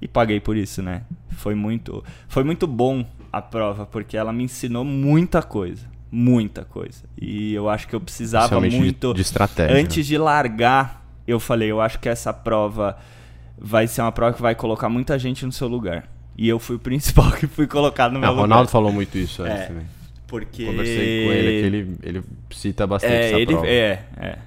[0.00, 1.02] e paguei por isso, né?
[1.30, 7.02] Foi muito, foi muito bom a prova porque ela me ensinou muita coisa, muita coisa.
[7.20, 9.80] E eu acho que eu precisava Principalmente de- muito de estratégia, né?
[9.80, 12.96] Antes de largar, eu falei, eu acho que essa prova
[13.58, 16.08] vai ser uma prova que vai colocar muita gente no seu lugar.
[16.36, 16.78] E eu fui o
[17.26, 18.42] principal que fui colocado no É, meu o lugar.
[18.42, 19.66] Ronaldo falou muito isso É.
[19.66, 19.86] também.
[20.28, 23.66] Porque Conversei com ele, que ele, ele cita bastante é, essa ele, prova.
[23.66, 24.38] é, é.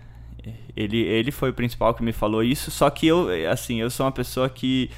[0.78, 4.06] Ele, ele foi o principal que me falou isso, só que eu, assim, eu sou
[4.06, 4.90] uma pessoa que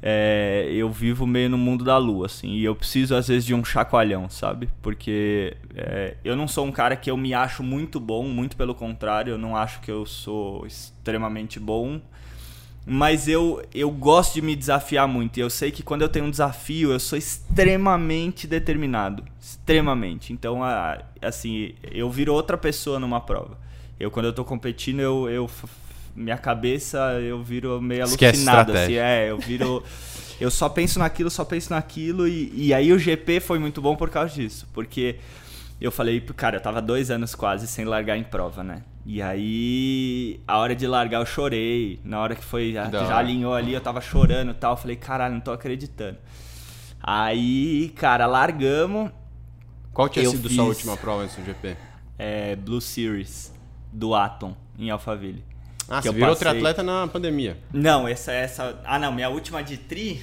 [0.00, 3.54] é, eu vivo meio no mundo da lua, assim, e eu preciso às vezes de
[3.54, 4.68] um chacoalhão, sabe?
[4.80, 8.74] Porque é, eu não sou um cara que eu me acho muito bom, muito pelo
[8.74, 12.00] contrário, eu não acho que eu sou extremamente bom,
[12.84, 15.36] mas eu, eu gosto de me desafiar muito.
[15.36, 19.24] E eu sei que quando eu tenho um desafio, eu sou extremamente determinado.
[19.40, 20.32] Extremamente.
[20.32, 20.60] Então,
[21.20, 23.56] assim, eu viro outra pessoa numa prova.
[24.00, 25.28] Eu, quando eu tô competindo, eu.
[25.28, 25.50] eu
[26.14, 28.72] minha cabeça, eu viro meio alucinado.
[28.72, 29.82] Assim, é, eu viro.
[30.40, 32.26] Eu só penso naquilo, só penso naquilo.
[32.26, 34.66] E, e aí o GP foi muito bom por causa disso.
[34.74, 35.16] Porque
[35.80, 38.82] eu falei, cara, eu tava dois anos quase sem largar em prova, né?
[39.04, 41.98] E aí, a hora de largar, eu chorei.
[42.04, 44.72] Na hora que foi, já, já alinhou ali, eu tava chorando e tal.
[44.74, 46.18] Eu falei, caralho, não tô acreditando.
[47.02, 49.10] Aí, cara, largamos.
[49.92, 51.76] Qual tinha Eu sido fiz- sua última prova do GP?
[52.18, 53.52] é, Blue Series
[53.92, 55.44] do Atom, em Alphaville.
[55.88, 57.58] Ah, Que você virou passei- triatleta na pandemia.
[57.72, 58.80] Não, essa, essa.
[58.84, 60.22] Ah, não, minha última de tri.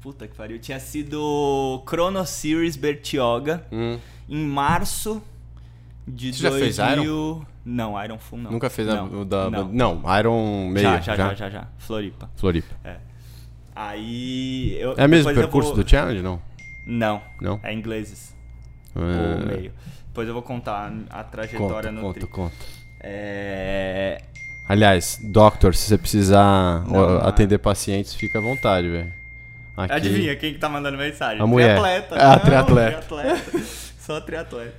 [0.00, 0.58] Puta que pariu.
[0.58, 3.98] Tinha sido Chrono Series Bertioga Hum.
[4.28, 5.20] em março
[6.06, 6.74] de Você já 2000.
[6.74, 7.46] fez Iron?
[7.64, 8.50] Não, Iron Full não.
[8.50, 9.48] Nunca fez a, não, o da.
[9.50, 10.84] Não, Não, Iron meio.
[10.84, 11.68] já, já, já, já, já.
[11.78, 12.28] Floripa.
[12.36, 12.74] Floripa.
[12.84, 12.96] É.
[13.74, 14.76] Aí.
[14.80, 16.40] Eu, É o mesmo eu percurso vou- do challenge, não?
[16.86, 17.22] Não.
[17.40, 17.60] Não?
[17.62, 18.34] É ingleses.
[18.96, 19.40] É.
[19.40, 19.72] Ou meio.
[20.08, 22.28] Depois eu vou contar a trajetória Conta, no conta, tri.
[22.28, 22.54] conta.
[23.00, 24.22] É.
[24.68, 27.28] Aliás, Doctor, se você precisar Não, não é.
[27.28, 29.12] atender pacientes, fica à vontade, velho.
[29.76, 31.40] Aqui- Adivinha quem que tá mandando mensagem?
[31.42, 31.78] A mulher.
[31.78, 32.14] Triatleta.
[32.18, 32.98] Ah, Não, triatleta.
[33.02, 33.58] triatleta.
[33.98, 34.74] Só triatleta.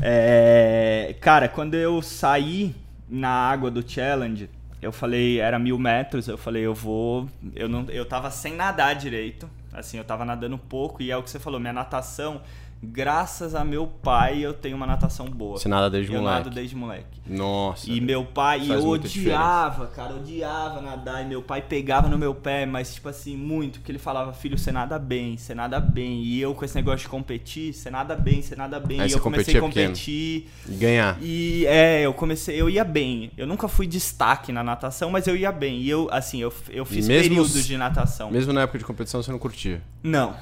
[0.00, 2.74] É, cara, quando eu saí
[3.08, 7.28] na água do challenge, eu falei, era mil metros, eu falei, eu vou.
[7.54, 9.48] Eu, não, eu tava sem nadar direito.
[9.72, 12.40] Assim, eu tava nadando pouco, e é o que você falou, minha natação,
[12.84, 15.58] graças a meu pai, eu tenho uma natação boa.
[15.58, 16.44] Você nada desde eu moleque.
[16.44, 17.20] nado desde moleque.
[17.26, 17.90] Nossa.
[17.90, 21.22] E meu pai, e eu odiava, cara, odiava nadar.
[21.22, 24.58] E meu pai pegava no meu pé, mas tipo assim, muito, porque ele falava, filho,
[24.58, 26.22] você nada bem, você nada bem.
[26.22, 29.00] E eu com esse negócio de competir, você nada bem, você nada bem.
[29.00, 30.48] Aí e eu comecei a competir.
[30.68, 31.18] E ganhar.
[31.22, 33.30] E é, eu comecei, eu ia bem.
[33.36, 35.80] Eu nunca fui destaque na natação, mas eu ia bem.
[35.80, 38.30] E eu, assim, eu, eu fiz mesmo períodos de natação.
[38.30, 39.82] Mesmo na época de competição, você não curtia.
[40.02, 40.34] Não,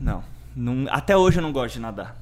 [0.00, 0.22] não,
[0.56, 0.86] não.
[0.90, 2.16] Até hoje eu não gosto de nadar.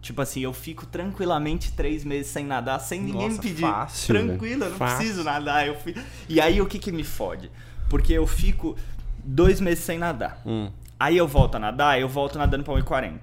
[0.00, 3.60] Tipo assim, eu fico tranquilamente três meses sem nadar, sem ninguém Nossa, me pedir.
[3.62, 4.96] fácil, Tranquilo, eu não Fácil.
[4.98, 5.66] preciso nadar.
[5.66, 5.94] Eu fui...
[6.28, 7.50] E aí o que que me fode?
[7.88, 8.76] Porque eu fico
[9.24, 10.42] dois meses sem nadar.
[10.44, 10.70] Hum.
[11.00, 13.18] Aí eu volto a nadar, eu volto nadando pra 1,40.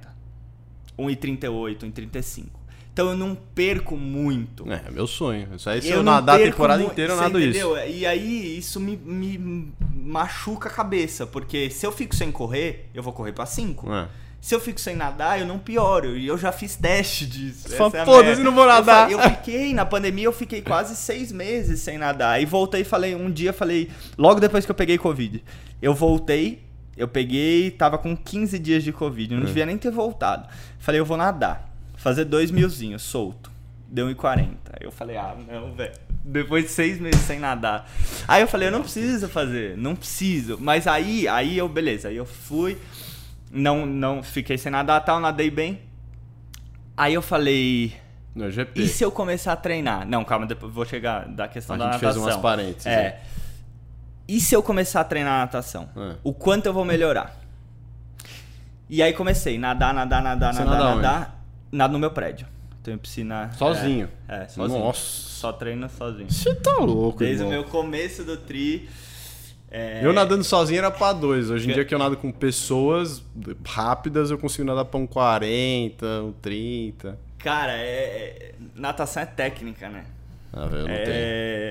[0.97, 2.45] 1,38, 1,35.
[2.93, 4.69] Então eu não perco muito.
[4.71, 5.47] É, meu sonho.
[5.55, 7.49] Isso aí, se Eu eu, nadar a temporada mu- inteira, eu nado isso.
[7.59, 7.77] entendeu?
[7.89, 13.01] E aí isso me, me machuca a cabeça, porque se eu fico sem correr, eu
[13.01, 13.91] vou correr pra 5.
[13.93, 14.07] É.
[14.41, 16.17] Se eu fico sem nadar, eu não pioro.
[16.17, 17.67] E eu já fiz teste disso.
[17.71, 19.05] É a "Foda-se, merda." não vou Eu nadar.
[19.07, 22.31] fa- Eu, fiquei, na pandemia, eu fiquei quase seis meses sem nadar.
[22.33, 25.43] Aí voltei e falei, um dia falei, logo depois que eu peguei Covid.
[25.79, 26.63] Eu voltei,
[26.97, 29.31] eu peguei, tava com 15 dias de Covid.
[29.33, 29.37] É.
[29.37, 30.47] Não devia nem ter voltado.
[30.79, 31.69] Falei, eu vou nadar.
[31.95, 33.51] Fazer dois milzinhos, solto.
[33.87, 34.47] Deu 1,40.
[34.73, 35.93] Aí eu falei, ah, não, velho.
[36.23, 37.87] Depois de seis meses sem nadar.
[38.27, 40.57] Aí eu falei, eu não preciso fazer, não preciso.
[40.59, 42.77] Mas aí, aí eu, beleza, aí eu fui,
[43.51, 45.81] não, não, fiquei sem nadar tal, nadei bem.
[46.95, 47.93] Aí eu falei,
[48.35, 48.81] No GP.
[48.81, 50.05] e se eu começar a treinar?
[50.07, 52.23] Não, calma, depois vou chegar da questão A da gente fez natação.
[52.33, 52.95] umas parênteses, É.
[53.03, 53.19] né?
[54.27, 55.89] E se eu começar a treinar natação?
[55.95, 56.15] É.
[56.23, 57.35] O quanto eu vou melhorar?
[58.89, 61.01] E aí comecei, nadar, nadar, nadar, Você nadar, nada onde?
[61.01, 61.45] nadar.
[61.71, 62.45] Nado no meu prédio.
[62.83, 63.51] Tenho piscina.
[63.53, 64.09] Sozinho?
[64.27, 64.79] É, é, sozinho.
[64.79, 64.99] Nossa.
[64.99, 66.29] Só treino sozinho.
[66.31, 67.61] Você tá louco, Desde o irmão.
[67.61, 68.89] meu começo do tri.
[69.71, 71.49] É, Eu nadando sozinho era pra dois.
[71.49, 73.23] Hoje em dia que eu nado com pessoas
[73.65, 77.17] rápidas, eu consigo nadar pra um 40, um 30.
[77.39, 80.05] Cara, é, é- natação é técnica, né?
[80.53, 81.03] Ah, eu não é,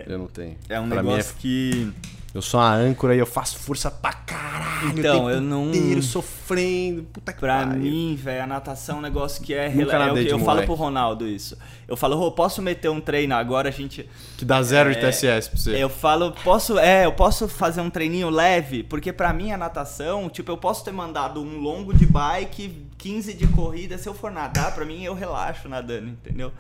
[0.03, 0.15] tenho.
[0.15, 0.57] Eu não tenho.
[0.69, 1.93] é um Pra mim negócio que.
[2.33, 4.97] Eu sou uma âncora e eu faço força pra caralho.
[4.97, 7.03] Então, eu não- inteiro sofrendo.
[7.13, 7.81] Puta que Pra pariu.
[7.83, 9.69] mim, velho, a natação é um negócio que é.
[9.69, 11.59] Nunca é o que de eu falo pro Ronaldo isso.
[11.89, 13.69] Eu falo, Rô, posso meter um treino agora?
[13.69, 14.09] A gente.
[14.39, 15.83] Que dá zero de É, TSS pra você.
[15.83, 20.29] Eu falo, posso, é, eu posso fazer um treininho leve, porque pra mim a natação,
[20.31, 24.31] tipo, eu posso ter mandado um longo de bike, 15 de corrida, se eu for
[24.31, 26.53] nadar, pra mim eu relaxo nadando, entendeu?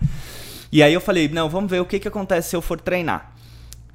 [0.72, 3.32] E aí eu falei, não, vamos ver o que que acontece se eu for treinar.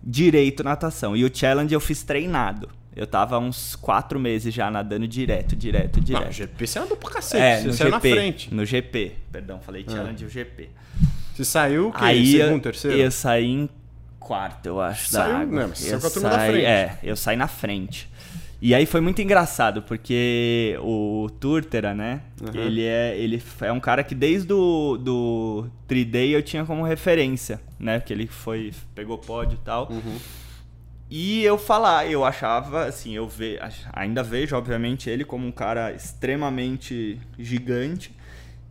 [0.05, 1.15] Direito natação.
[1.15, 2.69] E o challenge eu fiz treinado.
[2.95, 6.31] Eu tava uns quatro meses já nadando direto, direto, Não, direto.
[6.31, 7.43] GP você andou pra cacete.
[7.43, 8.09] é, você no saiu GP.
[8.09, 8.53] na frente.
[8.53, 10.69] No GP, perdão, falei challenge o GP.
[11.35, 11.97] Você saiu o quê?
[12.01, 12.97] Aí Segundo, eu, terceiro?
[12.97, 13.69] eu saí em
[14.17, 15.59] quarto, eu acho, da Saiu, água.
[15.59, 16.65] né, mas saiu eu com a turma da saí- frente.
[16.65, 18.09] É, eu saí na frente.
[18.61, 22.21] E aí foi muito engraçado, porque o Turtera, né?
[22.41, 22.61] Uhum.
[22.61, 27.61] Ele, é, ele é um cara que desde o do 3D eu tinha como referência,
[27.79, 27.99] né?
[27.99, 29.89] Porque ele foi, pegou pódio e tal.
[29.91, 30.17] Uhum.
[31.09, 33.59] E eu falar, eu achava, assim, eu ve,
[33.93, 38.11] ainda vejo, obviamente, ele como um cara extremamente gigante.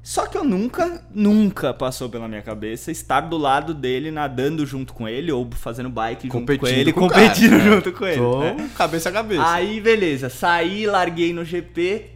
[0.05, 4.93] Só que eu nunca, nunca passou pela minha cabeça estar do lado dele, nadando junto
[4.93, 7.71] com ele, ou fazendo bike junto com Competindo ele, com competindo cara, né?
[7.71, 8.17] junto com ele.
[8.19, 8.71] Tô né?
[8.77, 9.51] cabeça a cabeça.
[9.51, 12.11] Aí, beleza, saí, larguei no GP.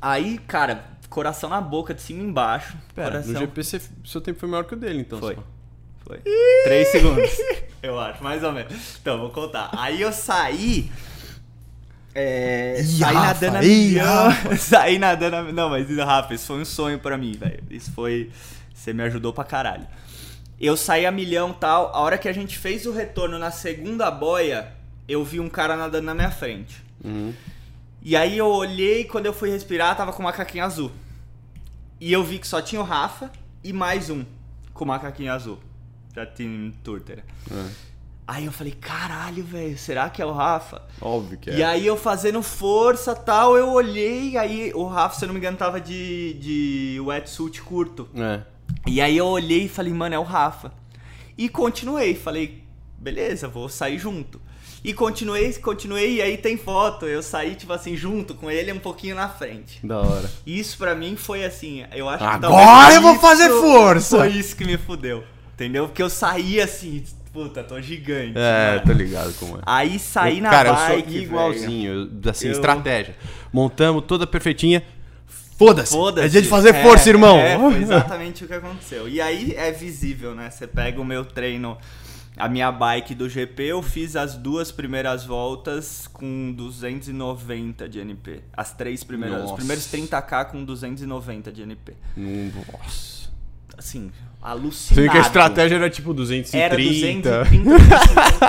[0.00, 2.74] Aí, cara, coração na boca, de cima embaixo.
[2.94, 3.32] Pera, coração...
[3.34, 5.18] no GP você- seu tempo foi maior que o dele, então.
[5.18, 5.34] Foi.
[5.34, 5.44] só.
[6.06, 6.18] Foi.
[6.64, 7.30] Três segundos.
[7.82, 8.72] Eu acho, mais ou menos.
[9.02, 9.68] Então, vou contar.
[9.76, 10.90] Aí eu saí.
[12.18, 14.32] É, Rafa, nadando a ih, milhão.
[14.58, 17.62] saí nadando a Não, mas Rafa, isso foi um sonho pra mim, velho.
[17.68, 18.30] Isso foi.
[18.74, 19.86] Você me ajudou pra caralho.
[20.58, 21.94] Eu saí a milhão tal.
[21.94, 24.72] A hora que a gente fez o retorno na segunda boia,
[25.06, 26.82] eu vi um cara nadando na minha frente.
[27.04, 27.34] Uhum.
[28.00, 30.90] E aí eu olhei quando eu fui respirar, tava com o macaquinho azul.
[32.00, 33.30] E eu vi que só tinha o Rafa
[33.62, 34.24] e mais um
[34.72, 35.58] com o macaquinho azul.
[36.14, 37.22] Já tinha Turter.
[37.50, 37.66] É.
[38.26, 40.82] Aí eu falei, caralho, velho, será que é o Rafa?
[41.00, 41.58] Óbvio que é.
[41.58, 45.38] E aí eu fazendo força tal, eu olhei, aí o Rafa, se eu não me
[45.38, 48.08] engano, tava de, de wetsuit curto.
[48.16, 48.42] É.
[48.84, 50.72] E aí eu olhei e falei, mano, é o Rafa.
[51.38, 52.64] E continuei, falei,
[52.98, 54.40] beleza, vou sair junto.
[54.82, 58.78] E continuei, continuei, e aí tem foto, eu saí, tipo assim, junto com ele um
[58.78, 59.84] pouquinho na frente.
[59.86, 60.30] Da hora.
[60.44, 64.18] Isso pra mim foi assim, eu acho que Agora eu vou fazer força!
[64.18, 65.86] Foi isso que me fudeu, entendeu?
[65.86, 67.04] Porque eu saí assim,
[67.36, 68.32] puta, tô gigante.
[68.36, 68.82] É, mano.
[68.86, 69.60] tô ligado como é.
[69.66, 72.10] Aí saí Eu- na cara, bike, eu sou igualzinho.
[72.24, 73.14] eu- Assim, Eu- estratégia.
[73.52, 74.82] Montamos toda perfeitinha.
[75.58, 75.92] Foda-se!
[75.92, 76.26] Foda-se.
[76.26, 77.38] É dia de fazer É, força, irmão!
[77.38, 79.08] É, foi exatamente o que aconteceu.
[79.08, 80.50] E aí é visível, né?
[80.50, 81.78] Você pega o meu treino,
[82.36, 88.40] a minha bike do GP, eu fiz as duas primeiras voltas com 290 de NP.
[88.54, 89.56] As três primeiras, os Nossa.
[89.56, 91.94] primeiros 30k com 290 de NP.
[92.16, 93.30] Nossa.
[93.78, 94.10] Assim,
[94.50, 95.02] alucinado.
[95.02, 96.64] viu que a estratégia era tipo 230.
[96.64, 97.44] Era 230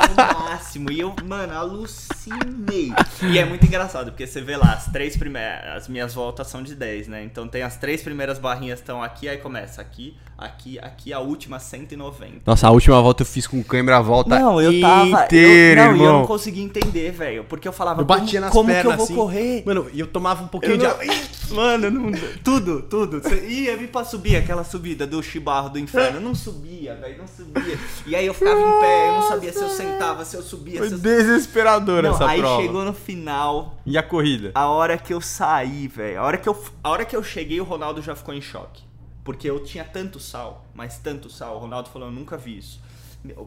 [0.10, 0.91] no máximo.
[0.91, 2.91] E eu, mano, alucinei.
[3.23, 5.77] E é muito engraçado, porque você vê lá, as três primeiras.
[5.77, 7.23] As minhas voltas são de 10, né?
[7.23, 11.60] Então tem as três primeiras barrinhas estão aqui, aí começa aqui, aqui, aqui, a última
[11.60, 12.41] 190.
[12.45, 15.25] Nossa, a última volta eu fiz com câmera a volta Não, eu tava.
[15.25, 16.19] inteira, eu, não, e eu irmão.
[16.19, 17.43] não conseguia entender, velho.
[17.45, 19.15] Porque eu falava, Eu batia como, nas como que pernas eu vou assim.
[19.15, 19.63] correr?
[19.65, 21.27] Mano, e eu tomava um pouquinho Eu de não-.
[21.49, 22.12] Mano, não,
[22.43, 23.21] tudo, tudo.
[23.47, 26.19] Ia vir pra subir aquela subida do chibarro do inferno.
[26.19, 27.78] Não subia, velho, não subia.
[28.06, 30.78] E aí eu ficava em pé, eu não sabia se eu sentava, se eu subia,
[30.80, 31.00] Foi se eu...
[31.00, 32.62] desesperador Não, essa aí prova.
[32.62, 34.52] chegou no final, E a corrida?
[34.54, 36.19] a hora que eu saí, velho.
[36.19, 38.84] A hora que eu a hora que eu cheguei, o Ronaldo já ficou em choque.
[39.23, 41.56] Porque eu tinha tanto sal, mas tanto sal.
[41.58, 42.80] O Ronaldo falou, eu nunca vi isso.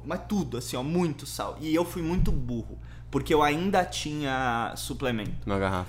[0.05, 1.57] Mas tudo, assim, ó, muito sal.
[1.61, 2.79] E eu fui muito burro,
[3.11, 5.33] porque eu ainda tinha suplemento.
[5.47, 5.89] Na garrafa.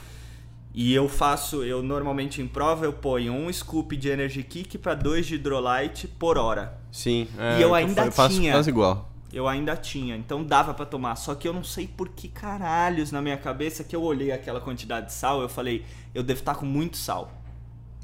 [0.74, 4.96] E eu faço, eu normalmente em prova eu ponho um scoop de Energy Kick para
[4.96, 6.80] dois de Hydrolyte por hora.
[6.92, 7.28] Sim.
[7.38, 8.54] é, E eu ainda fa- faço tinha.
[8.54, 9.10] quase igual.
[9.34, 11.16] Eu ainda tinha, então dava pra tomar.
[11.16, 14.60] Só que eu não sei por que caralhos na minha cabeça que eu olhei aquela
[14.62, 17.32] quantidade de sal, eu falei, eu devo estar com muito sal.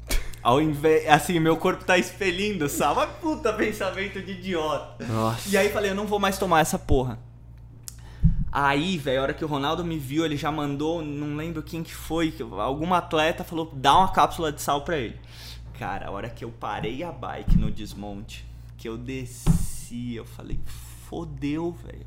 [0.42, 2.94] Ao invés, assim, meu corpo tá expelindo sal.
[2.94, 5.04] Mas puta pensamento de idiota.
[5.06, 5.48] Nossa.
[5.48, 7.18] E aí falei, eu não vou mais tomar essa porra.
[8.60, 11.84] Aí, velho, a hora que o Ronaldo me viu, ele já mandou, não lembro quem
[11.84, 15.16] que foi, que alguma atleta falou, dá uma cápsula de sal pra ele.
[15.78, 18.44] Cara, a hora que eu parei a bike no desmonte,
[18.76, 20.58] que eu desci, eu falei,
[21.08, 22.04] fodeu, velho.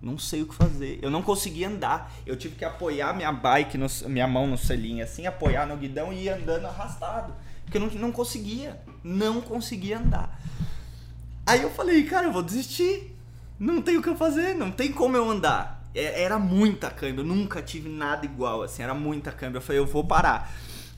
[0.00, 1.00] Não sei o que fazer.
[1.02, 2.12] Eu não conseguia andar.
[2.24, 6.12] Eu tive que apoiar minha bike, no, minha mão no selinho, assim, apoiar no guidão
[6.12, 7.34] e ir andando arrastado.
[7.64, 8.80] Porque eu não, não conseguia.
[9.02, 10.40] Não conseguia andar.
[11.44, 13.16] Aí eu falei, cara, eu vou desistir.
[13.58, 15.79] Não tem o que eu fazer, não tem como eu andar.
[15.94, 19.58] É- Era muita câmbio, eu nunca tive nada igual, assim, era muita câmbio.
[19.58, 20.52] Eu falei, eu vou parar.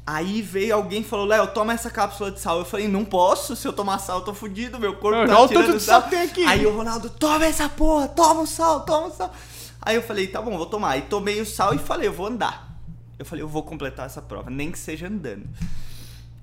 [0.04, 2.58] Aí veio alguém e falou, Léo, toma essa cápsula de sal.
[2.58, 5.48] Eu falei, não posso, se eu tomar sal eu tô fudido, meu corpo Não, tá
[5.48, 6.44] tirando sal que tem aqui.
[6.44, 9.32] Aí o Ronaldo, toma essa porra, toma o sal, toma o sal.
[9.80, 10.90] Aí eu falei, tá bom, vou tomar.
[10.90, 12.76] Aí tomei o sal e falei, eu vou andar.
[13.18, 15.48] Eu falei, eu vou completar essa prova, nem que seja andando.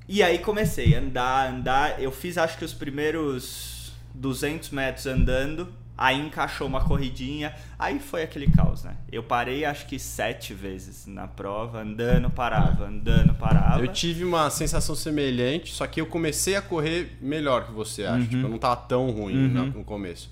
[0.08, 2.02] E aí comecei a andar, andar.
[2.02, 5.68] Eu fiz acho que os primeiros 200 metros andando.
[6.02, 7.54] Aí encaixou uma corridinha.
[7.78, 8.96] Aí foi aquele caos, né?
[9.12, 13.82] Eu parei acho que sete vezes na prova, andando, parava, andando, parava.
[13.84, 18.28] Eu tive uma sensação semelhante, só que eu comecei a correr melhor que você, acho.
[18.30, 20.32] Tipo, eu não tava tão ruim no, no começo.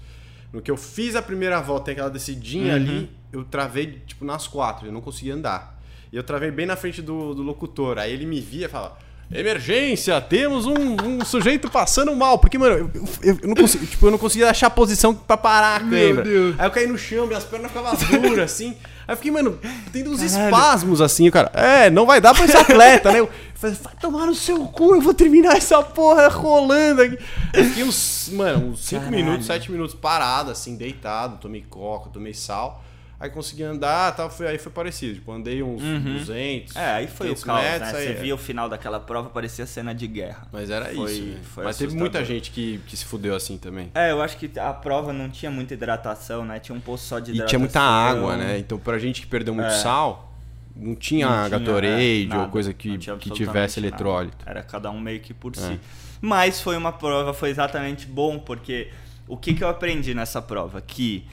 [0.53, 4.87] No que eu fiz a primeira volta, aquela descidinha ali, eu travei, tipo, nas quatro,
[4.87, 5.77] eu não conseguia andar.
[6.13, 7.97] E eu travei bem na frente do, do locutor.
[7.97, 8.97] Aí ele me via e falava.
[9.31, 12.39] Emergência, temos um, um sujeito passando mal.
[12.39, 15.35] Porque, mano, eu, eu- eu não consegui, tipo, eu não conseguia achar a posição pra
[15.37, 15.83] parar a.
[16.23, 16.55] Deus.
[16.57, 18.69] Aí eu caí no chão, minhas pernas ficavam duras, assim.
[19.07, 19.59] Aí eu fiquei, mano,
[19.91, 21.51] tendo uns espasmos, assim, o cara.
[21.53, 23.19] É, não vai dar pra esse atleta, né?
[23.19, 27.17] Eu falei, vai tomar no seu cu, eu vou terminar essa porra rolando aqui.
[27.53, 29.23] Eu fiquei uns, mano, uns 5 Caralho.
[29.25, 32.83] minutos, 7 minutos parado, assim, deitado, tomei coca, tomei sal.
[33.19, 35.15] Aí consegui andar, tal, foi, aí foi parecido.
[35.15, 36.75] Tipo, andei uns 200.
[36.75, 37.99] É, aí foi o 500 caos, metros, né?
[37.99, 40.47] Você via o final daquela prova, parecia cena de guerra.
[40.51, 41.21] Mas era Foi- isso.
[41.23, 41.37] né?
[41.41, 41.99] foi Mas teve assustador.
[42.13, 43.89] muita gente que, que se fudeu assim também.
[43.95, 46.59] É, eu acho que a prova não tinha muita hidratação, né?
[46.59, 47.49] Tinha um poço só de E hidratação.
[47.49, 48.59] tinha muita água, né?
[48.59, 49.71] Então, pra gente que perdeu muito É.
[49.79, 50.31] sal,
[50.75, 52.51] não tinha Não tinha, Gatorade é, ou nada.
[52.51, 53.87] coisa que, que tivesse nada.
[53.87, 54.37] eletrólito.
[54.45, 55.59] Era cada um meio que por É.
[55.59, 55.79] si.
[56.21, 58.91] Mas foi uma prova, foi exatamente bom, porque
[59.27, 60.79] o que, que eu aprendi nessa prova?
[60.81, 61.25] Que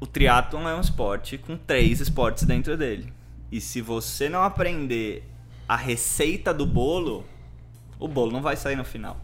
[0.00, 3.12] o triatlon é um esporte com três esportes dentro dele.
[3.52, 5.28] E se você não aprender
[5.68, 7.24] a receita do bolo,
[7.98, 9.20] o bolo não vai sair no final.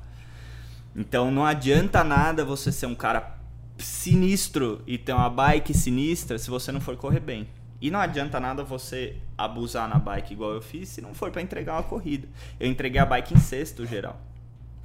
[0.94, 3.38] Então não adianta nada você ser um cara
[3.78, 7.48] sinistro e ter uma bike sinistra se você não for correr bem.
[7.80, 11.42] E não adianta nada você abusar na bike igual eu fiz se não for pra
[11.42, 12.28] entregar uma corrida.
[12.60, 14.20] Eu entreguei a bike em sexto geral.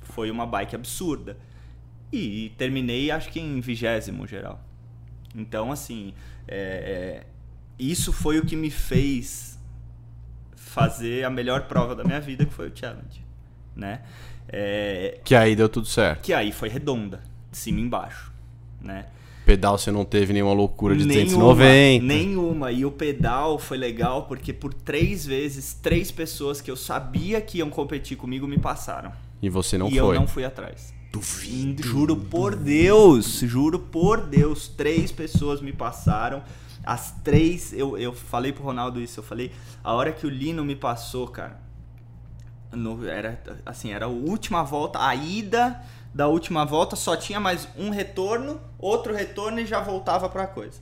[0.01, 1.38] Foi uma bike absurda.
[2.12, 4.60] E terminei acho que em vigésimo geral.
[5.36, 6.13] Então assim,
[6.48, 7.24] é, é,
[7.80, 9.58] isso foi o que me fez
[10.56, 13.24] fazer a melhor prova da minha vida, que foi o challenge,
[13.76, 14.02] né?
[14.48, 16.22] É, Que aí deu tudo certo.
[16.22, 18.32] que aí foi redonda, de cima e embaixo,
[18.82, 19.06] né?
[19.46, 22.06] Pedal você não teve nenhuma loucura de Nenhuma, 290.
[22.06, 22.72] Nenhuma.
[22.72, 27.58] E o pedal foi legal porque por três vezes, três pessoas que eu sabia que
[27.58, 29.12] iam competir comigo me passaram.
[29.41, 30.15] E você não e foi.
[30.15, 30.94] eu não fui atrás.
[31.12, 31.84] Duvido.
[31.84, 36.41] Juro por Deus, juro por Deus, três pessoas me passaram.
[36.84, 39.52] As três, eu, eu falei pro Ronaldo isso, eu falei,
[39.84, 41.60] a hora que o Lino me passou, cara,
[42.71, 45.81] no- era assim, era a última volta, a ida
[46.13, 50.81] da última volta, só tinha mais um retorno, outro retorno e já voltava pra coisa.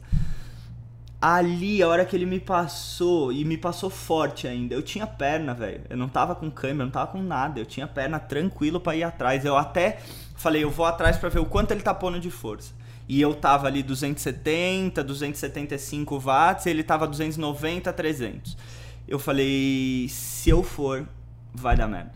[1.21, 5.53] Ali, a hora que ele me passou, e me passou forte ainda, eu tinha perna,
[5.53, 5.81] velho.
[5.89, 7.59] Eu não tava com câmera, não tava com nada.
[7.59, 9.43] Eu tinha perna tranquilo pra ir atrás.
[9.43, 9.99] Eu até
[10.35, 12.73] falei, eu vou atrás pra ver o quanto ele tá pondo de força.
[13.05, 18.57] E eu tava ali 270, 275 watts, ele tava 290, 300.
[19.05, 21.05] Eu falei, se eu for,
[21.53, 22.13] vai dar merda.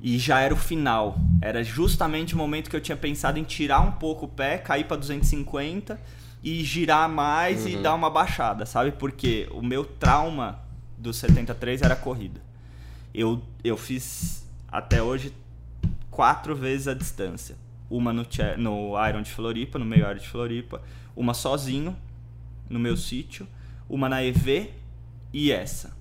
[0.00, 1.18] E já era o final.
[1.42, 4.84] Era justamente o momento que eu tinha pensado em tirar um pouco o pé, cair
[4.84, 6.00] pra 250
[6.48, 8.92] e girar mais e dar uma baixada, sabe?
[8.92, 10.58] Porque o meu trauma
[10.96, 12.40] do 73 era a corrida.
[13.12, 15.34] Eu, eu fiz até hoje
[16.10, 17.54] quatro vezes a distância.
[17.90, 18.26] Uma no,
[18.56, 20.82] no Iron de Floripa, no meio Iron de Floripa.
[21.14, 21.94] Uma sozinho,
[22.68, 23.46] no meu sítio.
[23.86, 24.70] Uma na EV
[25.32, 25.94] e essa.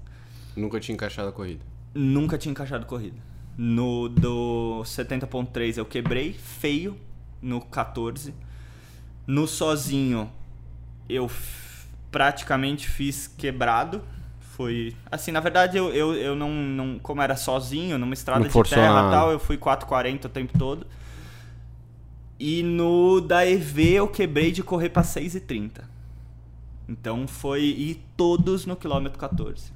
[0.55, 1.65] Nunca tinha encaixado a corrida?
[1.93, 3.17] Nunca tinha encaixado a corrida.
[3.57, 6.97] No do 70.3 eu quebrei, feio,
[7.41, 8.33] no 14.
[9.27, 10.31] No sozinho
[11.09, 11.29] eu
[12.09, 14.01] praticamente fiz quebrado.
[14.39, 14.95] Foi.
[15.11, 16.99] Assim, na verdade, eu, eu, eu não, não.
[16.99, 20.57] Como era sozinho, numa estrada Não de terra e tal, eu fui 4,40 o tempo
[20.57, 20.87] todo.
[22.39, 25.83] E no da EV eu quebrei de correr pra 6,30.
[26.87, 27.63] Então foi.
[27.63, 29.71] E todos no quilômetro 14.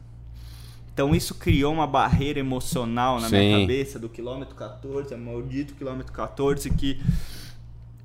[0.94, 3.62] Então isso criou uma barreira emocional na minha Sim.
[3.62, 7.02] cabeça do quilômetro 14, é maldito quilômetro 14, que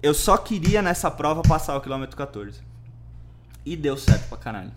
[0.07, 2.61] eu só queria nessa prova passar o quilômetro 14.
[3.65, 4.73] E deu certo pra caralho.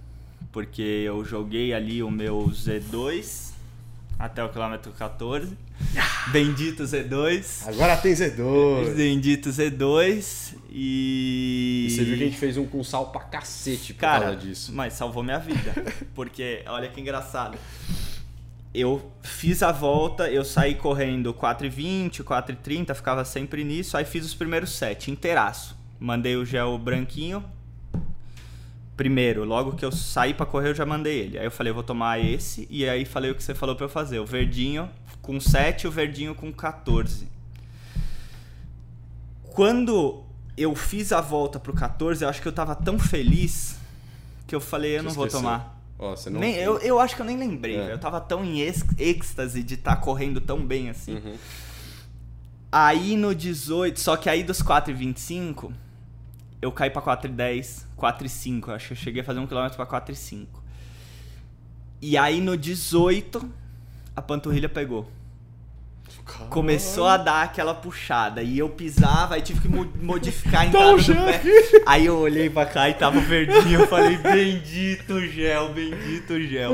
[0.52, 3.52] Porque eu joguei ali o meu Z2
[4.18, 5.56] até o quilômetro 14.
[6.34, 7.68] Bendito Z2.
[7.68, 8.96] Agora tem Z2.
[8.96, 11.86] Bendito Z2 e.
[11.88, 14.38] E você viu que a gente fez um com sal pra cacete por Cara, causa
[14.38, 14.72] disso.
[14.74, 15.74] mas salvou minha vida.
[16.16, 17.58] Porque, olha que engraçado.
[18.74, 23.98] Eu fiz a volta, eu saí correndo 4,20, 4,30, ficava sempre nisso.
[23.98, 25.76] Aí fiz os primeiros sete, inteiraço.
[26.00, 27.44] Mandei o gel branquinho.
[28.96, 31.40] Primeiro, logo que eu saí pra correr, eu já mandei ele.
[31.40, 32.68] Aí eu falei, eu vou tomar esse.
[32.70, 34.20] E aí falei o que você falou pra eu fazer.
[34.20, 34.90] O verdinho
[35.22, 37.28] com 7 e o verdinho com 14.
[39.44, 40.24] Quando
[40.56, 43.78] eu fiz a volta pro 14, eu acho que eu tava tão feliz
[44.46, 45.79] que eu falei, eu não vou tomar.
[46.00, 46.40] Ó, você não...
[46.40, 47.80] Nem, eu, eu acho que eu nem lembrei, É.
[47.80, 47.92] velho.
[47.92, 51.16] Eu tava tão em êxtase de estar correndo tão bem assim.
[51.16, 51.36] Uhum.
[52.72, 55.74] Aí no 18, só que aí dos 4,25,
[56.62, 58.68] eu caí pra 4,10, 4,5.
[58.70, 60.48] Eu Acho que eu cheguei a fazer um quilômetro pra 4,5.
[62.02, 63.50] E aí no 18,
[64.16, 65.06] a panturrilha pegou.
[66.50, 68.42] Começou a dar aquela puxada.
[68.42, 71.42] E eu pisava, aí tive que mo- modificar a entrada do pé.
[71.86, 73.82] Aí eu olhei pra cá e tava verdinho.
[73.82, 76.72] Eu falei, bendito gel, bendito gel.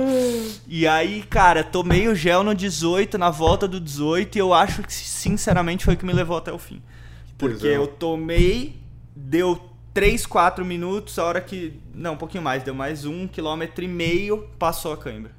[0.67, 4.81] E aí, cara, tomei o gel no 18, na volta do 18, e eu acho
[4.83, 6.81] que, sinceramente, foi o que me levou até o fim.
[7.37, 8.77] Porque eu tomei,
[9.15, 11.79] deu 3, 4 minutos, a hora que.
[11.93, 15.31] Não, um pouquinho mais, deu mais um quilômetro e meio, passou a cãibra.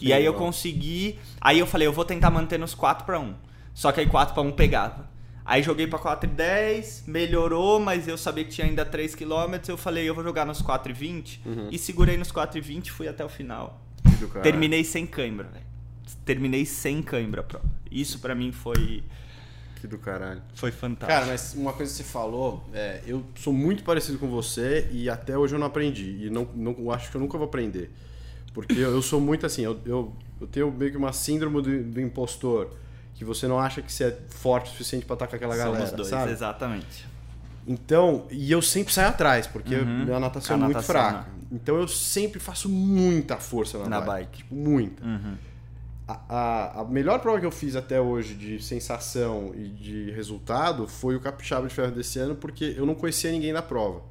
[0.00, 1.18] E aí eu consegui.
[1.40, 3.34] Aí eu falei, eu vou tentar manter nos 4 para 1.
[3.74, 5.10] Só que aí 4 para 1 pegava.
[5.44, 9.54] Aí joguei pra 4 e 10, melhorou, mas eu sabia que tinha ainda 3 km.
[9.68, 11.42] Eu falei, eu vou jogar nos 4 e 20.
[11.44, 11.68] Uhum.
[11.70, 13.80] E segurei nos 4 e 20 fui até o final.
[14.02, 14.42] Que do cara.
[14.42, 15.66] Terminei sem cãibra, velho.
[16.24, 17.64] Terminei sem cãibra a prova.
[17.90, 19.02] Isso pra mim foi,
[19.80, 20.42] Que do caralho.
[20.54, 21.12] foi fantástico.
[21.20, 25.10] Cara, mas uma coisa que você falou, é, eu sou muito parecido com você e
[25.10, 26.26] até hoje eu não aprendi.
[26.26, 27.90] E não, não acho que eu nunca vou aprender.
[28.54, 31.82] Porque eu, eu sou muito assim, eu, eu, eu tenho meio que uma síndrome do,
[31.84, 32.70] do impostor.
[33.22, 35.96] Que você não acha que você é forte o suficiente estar com aquela Somos galera,
[35.96, 36.32] dois, sabe?
[36.32, 37.06] exatamente.
[37.66, 40.04] Então, e eu sempre saio atrás, porque Uhum.
[40.04, 41.18] minha natação é muito natação, fraca.
[41.18, 41.24] né?
[41.52, 44.10] Então eu sempre faço muita força na, Na bike.
[44.26, 44.36] bike.
[44.38, 45.04] Tipo, muita.
[45.04, 45.34] Uhum.
[46.08, 50.88] A, a, a melhor prova que eu fiz até hoje de sensação e de resultado
[50.88, 54.02] foi o Capixaba de Ferro desse ano, porque eu não conhecia ninguém na prova.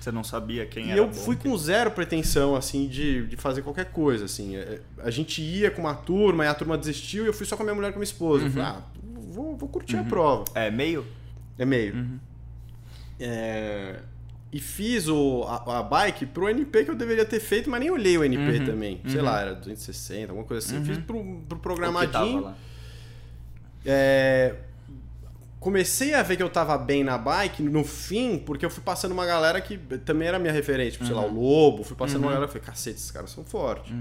[0.00, 1.12] Você não sabia quem E era eu bom.
[1.12, 4.56] fui com zero pretensão, assim, de, de fazer qualquer coisa, assim.
[4.56, 7.54] É, A gente ia com uma turma, e a turma desistiu, e eu fui só
[7.56, 8.46] com a minha mulher e com a minha esposa.
[8.46, 8.82] Eu falei, ah,
[9.28, 10.44] vou, vou curtir a prova.
[10.54, 11.04] É, meio?
[11.58, 12.18] É meio.
[13.20, 13.96] É,
[14.52, 17.90] E fiz o, a, a bike pro NP que eu deveria ter feito, mas nem
[17.90, 19.00] olhei o NP também.
[19.06, 20.82] Sei lá, era 260, alguma coisa assim.
[20.84, 22.54] Fiz pro, pro O que tava programadinho.
[23.84, 24.54] É,
[25.60, 29.12] Comecei a ver que eu tava bem na bike no fim, porque eu fui passando
[29.12, 30.92] uma galera que também era minha referência.
[30.92, 31.84] Tipo, sei lá, o Lobo.
[31.84, 33.92] Fui passando uma galera e falei, cacete, esses caras são fortes.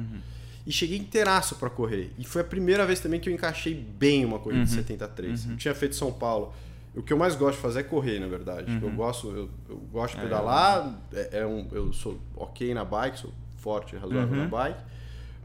[0.65, 2.13] E cheguei inteiraço pra correr.
[2.17, 5.45] E foi a primeira vez também que eu encaixei bem uma corrida de 73.
[5.51, 6.53] Eu tinha feito São Paulo.
[6.95, 8.71] O que eu mais gosto de fazer é correr, na verdade.
[8.81, 10.97] Eu gosto, eu, eu gosto de pedalar.
[11.13, 14.79] É, é um, eu sou ok na bike, sou forte, razoável na bike.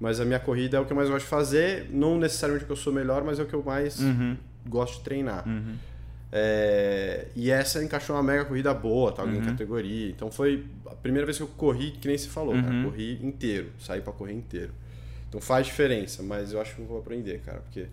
[0.01, 1.89] Mas a minha corrida é o que eu mais gosto de fazer.
[1.91, 3.99] Não necessariamente o que eu sou melhor, mas é o que eu mais
[4.67, 5.45] gosto de treinar.
[6.37, 10.11] É, e essa encaixou uma mega corrida boa, tal, em categoria.
[10.11, 13.71] Então foi a primeira vez que eu corri, que nem se falou, cara, corri inteiro,
[13.79, 14.73] saí pra correr inteiro.
[15.29, 17.87] Então faz diferença, mas eu acho que eu vou aprender, cara, porque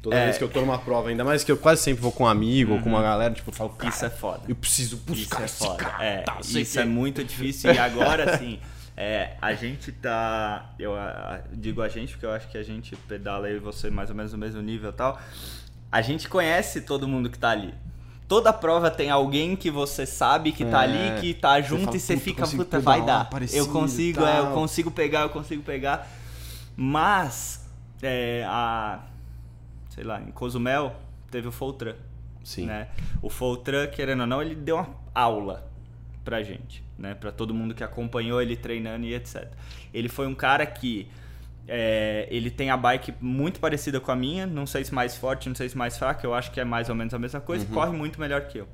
[0.00, 0.24] toda É.
[0.24, 2.28] vez que eu tô numa prova, ainda mais que eu quase sempre vou com um
[2.28, 4.40] amigo ou com uma galera, tipo, eu falo, cara, Isso é foda.
[4.48, 5.76] eu preciso Isso buscar é esse foda.
[5.84, 6.02] cara.
[6.04, 7.72] É, tá, isso que- é muito difícil.
[7.74, 8.58] E agora, assim,
[8.96, 10.74] é, a gente tá.
[10.78, 13.90] Eu a- digo a gente, porque eu acho que a gente pedala eu e você
[13.90, 15.20] mais ou menos no mesmo nível e tal.
[15.90, 17.74] A gente conhece todo mundo que tá ali.
[18.28, 20.84] Toda prova tem alguém que você sabe que tá É.
[20.84, 23.28] ali, que tá junto fala, e você "Puta, fica, puta, vai dar.
[23.52, 26.08] Eu consigo, é, eu tal." consigo pegar, eu consigo pegar.
[26.76, 27.64] Mas
[28.02, 29.00] é, a
[29.90, 30.94] sei lá, em Cozumel,
[31.30, 31.94] teve o Foltran.
[32.44, 32.66] Sim.
[32.66, 32.88] Né?
[33.22, 35.66] O Foltran, querendo ou não, ele deu uma aula
[36.24, 37.14] pra gente, né?
[37.14, 39.48] Pra todo mundo que acompanhou ele treinando e etc.
[39.94, 41.08] Ele foi um cara que
[41.68, 45.48] é, ele tem a bike muito parecida com a minha, não sei se mais forte,
[45.48, 47.64] não sei se mais fraca, eu acho que é mais ou menos a mesma coisa,
[47.66, 47.72] Uhum.
[47.72, 48.68] corre muito melhor que eu.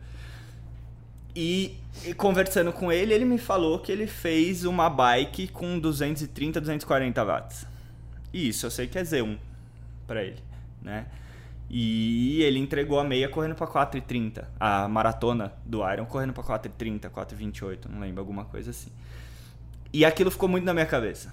[1.35, 6.61] E, e conversando com ele, ele me falou que ele fez uma bike com 230,
[6.61, 7.67] 240 watts.
[8.33, 9.39] E isso eu sei que é Z1
[10.07, 10.39] pra ele,
[10.83, 11.07] né?
[11.71, 14.45] E ele entregou a meia correndo pra 4,30.
[14.61, 18.91] A maratona do Iron correndo pra 4,30, 4,28, não lembro, alguma coisa assim.
[19.91, 21.33] E aquilo ficou muito na minha cabeça.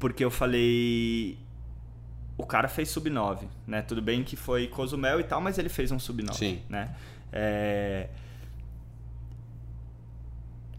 [0.00, 1.38] Porque eu falei.
[2.36, 3.82] O cara fez sub 9, né?
[3.82, 6.62] Tudo bem que foi Cozumel e tal, mas ele fez um sub 9, Sim.
[6.68, 6.88] né?
[7.32, 8.08] É...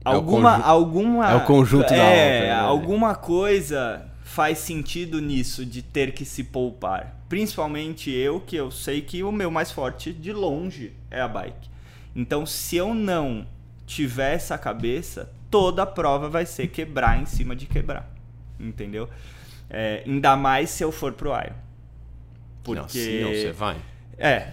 [0.03, 2.59] É o Alguma, conju- alguma é o conjunto da é, obra, né?
[2.59, 7.15] alguma coisa faz sentido nisso de ter que se poupar.
[7.29, 11.69] Principalmente eu, que eu sei que o meu mais forte de longe é a bike.
[12.15, 13.45] Então, se eu não
[13.85, 18.09] tiver essa cabeça, toda a prova vai ser quebrar em cima de quebrar.
[18.61, 19.09] Entendeu?
[19.69, 21.53] É, ainda mais se eu for pro Iron.
[22.63, 22.81] Porque.
[22.81, 23.77] Não, sim, não, você vai.
[24.17, 24.47] É,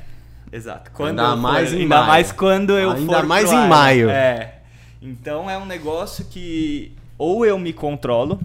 [0.53, 0.91] exato.
[0.93, 2.07] Quando Ainda for- mais em ainda maio.
[2.07, 4.09] mais quando eu Ainda for pro mais em maio.
[4.11, 4.55] É.
[5.03, 8.41] Então é um negócio que ou eu me controlo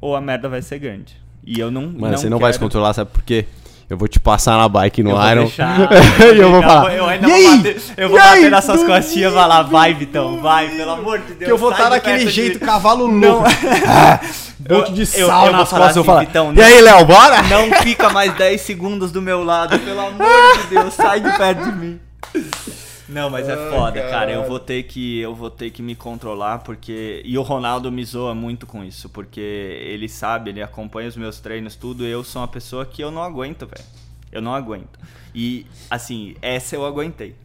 [0.00, 1.16] ou a merda vai ser grande.
[1.44, 3.46] E eu não Mano, não você não vai se quero- controlar, sabe por quê?
[3.88, 5.42] Eu vou te passar na bike no Eu Iron.
[5.44, 5.78] deixar,
[6.34, 6.92] e eu vou falar.
[6.92, 7.56] Eu ainda e vou aí?
[7.58, 8.50] bater, eu vou E bater aí?
[8.50, 11.44] nas suas costinhas e falar, vai, Vitão, vai, pelo amor de Deus.
[11.44, 13.28] Que eu vou estar daquele de jeito, cavalo Não.
[13.34, 13.48] louco.
[13.86, 14.18] Ah,
[14.68, 15.78] Monte de Eu- sal eu nas costas.
[15.78, 16.20] eu assim, vou falar.
[16.20, 17.42] Vitão, e não- aí, Léo, bora?
[17.42, 20.26] Não fica mais 10 segundos do meu lado, pelo amor
[20.62, 22.00] de Deus, sai de perto de mim.
[23.08, 24.32] Não, mas é Ai, foda, cara.
[24.32, 28.04] Eu vou ter que eu vou ter que me controlar porque e o Ronaldo me
[28.04, 32.24] zoa muito com isso, porque ele sabe, ele acompanha os meus treinos tudo, e eu
[32.24, 33.84] sou uma pessoa que eu não aguento, velho.
[34.32, 34.98] Eu não aguento.
[35.34, 37.36] E assim, essa eu aguentei.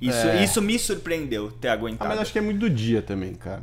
[0.00, 0.42] Isso, É.
[0.42, 2.08] isso me surpreendeu ter Ah, aguentado.
[2.10, 3.62] mas acho que é muito do dia também, cara.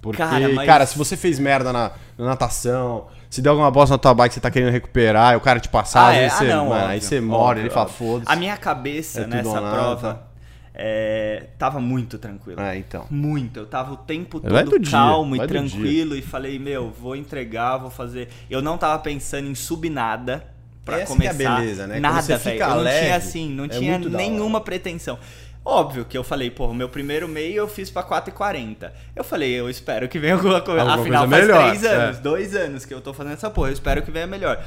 [0.00, 3.94] Porque, Cara, cara, mas- se você fez merda na, na natação, se deu alguma bosta
[3.94, 6.26] na tua bike, você tá querendo recuperar, e o cara te passar, Ah, às é?
[6.26, 8.32] Ah, você, não, mano, aí óbvio, você óbvio, ele fala, foda-se.
[8.32, 10.31] A minha cabeça É nessa prova
[10.74, 12.72] é, tava muito tranquila.
[12.72, 13.06] É, então.
[13.10, 13.60] Muito.
[13.60, 17.14] Eu tava o tempo todo do dia, calmo vai e tranquilo e falei, meu, vou
[17.14, 18.28] entregar, vou fazer.
[18.48, 20.46] Eu não tava pensando em subir nada
[20.84, 21.56] pra Essa que é a começar.
[21.60, 22.00] beleza, né?
[22.00, 22.60] Nada, velho.
[22.60, 25.18] Eu não leve, tinha assim, não é tinha nenhuma pretensão.
[25.64, 28.90] Óbvio que eu falei, o meu primeiro meio eu fiz pra 4,40.
[29.14, 30.80] Eu falei, eu espero que venha alguma coisa.
[30.80, 32.20] Alguma Afinal, coisa faz melhor, três anos, é.
[32.20, 33.68] dois anos que eu tô fazendo essa porra.
[33.68, 34.64] Eu espero que venha melhor.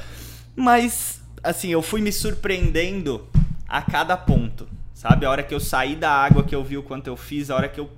[0.54, 3.28] Mas, assim, eu fui me surpreendendo
[3.68, 4.66] a cada ponto.
[5.08, 5.24] Sabe?
[5.24, 7.54] A hora que eu saí da água, que eu vi o quanto eu fiz, a
[7.54, 7.88] hora que eu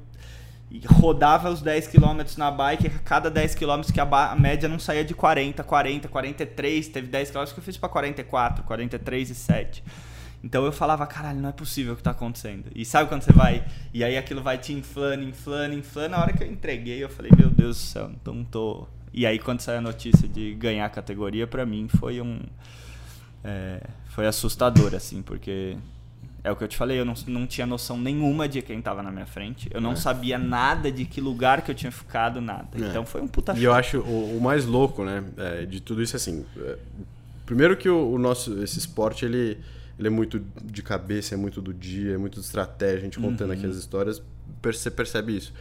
[0.86, 4.78] rodava os 10 km na bike, a cada 10 km que a, a média não
[4.78, 9.34] saía de 40, 40, 43, teve 10 km que eu fiz pra 44, 43 e
[9.34, 9.82] 7.
[10.44, 12.66] Então eu falava, caralho, não é possível o que tá acontecendo.
[12.74, 16.34] E sabe quando você vai, e aí aquilo vai te inflando, inflando, inflando, na hora
[16.34, 18.86] que eu entreguei, eu falei, meu Deus do céu, não tô...
[19.14, 22.38] E aí quando saiu a notícia de ganhar a categoria, pra mim foi um...
[23.42, 23.80] é,
[24.10, 25.78] foi assustador, assim, porque
[26.48, 29.02] é o que eu te falei, eu não, não tinha noção nenhuma de quem tava
[29.02, 29.68] na minha frente.
[29.72, 29.96] Eu não É.
[29.96, 32.68] sabia nada de que lugar que eu tinha ficado, nada.
[32.74, 32.88] É.
[32.88, 36.02] Então foi um puta E eu acho o, o mais louco, né, é, de tudo
[36.02, 36.44] isso assim.
[36.58, 36.76] é,
[37.46, 39.58] primeiro que o, o nosso esse esporte ele,
[39.98, 42.98] ele é muito de cabeça, é muito do dia, é muito de estratégia.
[42.98, 44.22] A gente contando aqui as histórias,
[44.62, 45.52] você percebe isso.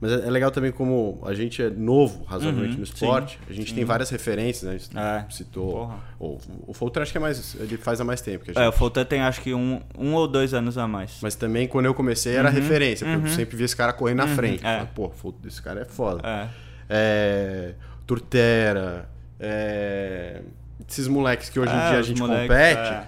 [0.00, 3.38] Mas é, é legal também como a gente é novo, razoavelmente, Uhum, no esporte.
[3.48, 3.74] a gente sim.
[3.76, 4.74] tem várias referências, né?
[4.74, 5.72] A gente É, citou.
[5.72, 5.98] porra.
[6.18, 6.38] O,
[6.68, 7.54] o Fulton acho que é mais.
[7.56, 8.62] Ele faz há mais tempo que a gente.
[8.62, 11.18] É, o Fulton tem acho que um, um ou dois anos a mais.
[11.20, 14.28] Mas também quando eu comecei era referência, porque eu sempre vi esse cara correndo na
[14.28, 14.64] frente.
[14.64, 14.70] Uhum.
[14.70, 14.76] é.
[14.78, 15.12] Falei, Pô,
[15.46, 16.26] esse cara é foda.
[16.26, 16.48] É.
[16.88, 17.74] é,
[18.06, 20.40] Turtera, é,
[20.88, 23.06] esses moleques que hoje em É, dia a gente moleques, compete.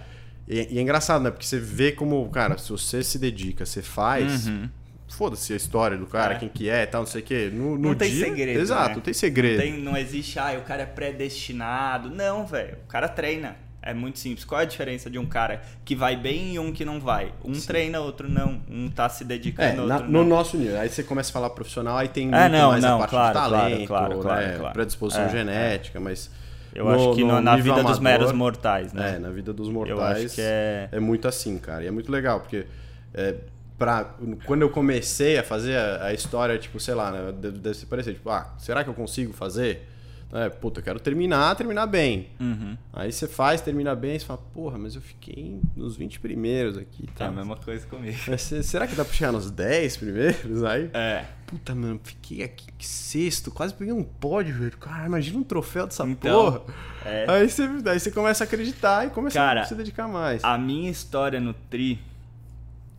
[0.49, 1.31] E, e é engraçado, né?
[1.31, 4.69] Porque você vê como, cara, se você se dedica, você faz, Uhum.
[5.13, 6.39] Foda-se a história do cara, É.
[6.39, 7.51] quem que é e tal, não sei o quê.
[7.53, 8.95] No, no Não tem dia, segredo, Exato, né?
[8.97, 9.57] não tem segredo.
[9.57, 12.11] Não, tem- não existe, ah, o cara é predestinado.
[12.11, 12.79] Não, velho.
[12.85, 13.57] O cara treina.
[13.85, 14.45] É muito simples.
[14.45, 17.33] Qual é a diferença de um cara que vai bem e um que não vai?
[17.45, 18.61] Um treina, outro não.
[18.71, 20.25] Um tá se É, dedicando, na- outro no não.
[20.37, 20.79] nosso nível.
[20.79, 23.11] Aí você começa a falar profissional, aí tem muito É, não, mais não, a parte
[23.11, 24.57] claro, claro, talento, claro, claro, né?
[24.57, 24.73] claro.
[24.73, 26.31] predisposição É, genética, mas...
[26.73, 29.15] Eu no- acho que no- no na vida dos meros amador, mortais, né?
[29.17, 30.39] É, na vida dos mortais.
[30.39, 30.89] é.
[30.93, 31.83] É muito assim, cara.
[31.83, 32.65] E é muito legal, porque
[33.13, 33.35] é,
[33.79, 34.15] pra,
[34.47, 37.87] quando eu comecei a fazer a, a história, tipo, sei lá, né, deve, deve ser
[37.87, 39.89] parecer, tipo, ah, será que eu consigo fazer?
[40.35, 42.31] É, puta, eu quero terminar, terminar bem.
[42.41, 42.75] Uhum.
[42.91, 47.05] Aí você faz, termina bem, você fala, porra, mas eu fiquei nos 20 primeiros aqui,
[47.07, 47.27] É tá?
[47.27, 48.17] a mesma coisa comigo.
[48.39, 50.65] Se- será que dá pra chegar nos 10 primeiros?
[50.65, 51.27] Aí, É.
[51.47, 54.75] puta, mano, fiquei aqui que sexto, quase peguei um pódio, velho.
[54.79, 56.63] Cara, imagina um troféu dessa Então, porra.
[57.05, 57.27] é.
[57.29, 60.43] Aí, você, aí você começa a acreditar e começa Cara, a se dedicar mais.
[60.43, 62.01] A minha história no Tri,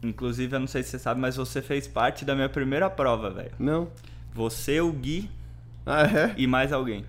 [0.07, 3.29] inclusive, eu não sei se você sabe, mas você fez parte da minha primeira prova,
[3.29, 3.51] velho.
[3.59, 3.87] Não?
[4.33, 5.29] Você, o Gui
[5.85, 6.33] Ah, é?
[6.37, 7.05] e mais alguém.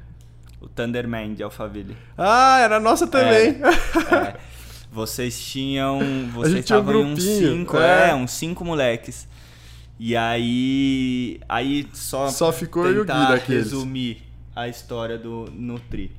[0.60, 1.96] O Thunderman de Alphaville.
[2.16, 3.60] Ah, era nossa também.
[3.60, 4.36] É.
[4.90, 5.98] Vocês tinham.
[6.32, 8.10] Vocês tinha um estavam em uns cinco, é.
[8.10, 8.14] é.
[8.14, 9.28] uns cinco moleques.
[9.98, 11.40] E aí.
[11.48, 12.28] Aí só.
[12.28, 13.64] Só ficou eu e o Gui daqueles.
[13.72, 14.22] resumir
[14.54, 16.12] a história do Nutri.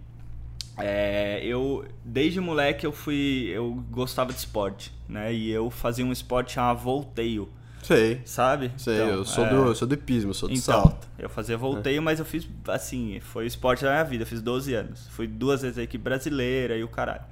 [0.77, 5.33] É, eu desde moleque eu fui eu gostava de esporte, né?
[5.33, 7.47] E eu fazia um esporte chamado volteio,
[7.81, 8.21] Sei.
[8.25, 8.71] sabe?
[8.75, 11.07] Sei, Então, eu sou, é, do, eu sou do hipismo, eu sou do então, salto.
[11.17, 14.23] eu fazia volteio, mas eu fiz, assim, foi o esporte da minha vida.
[14.23, 15.07] Eu fiz 12 anos.
[15.11, 17.23] Fui duas vezes a equipe brasileira e o caralho.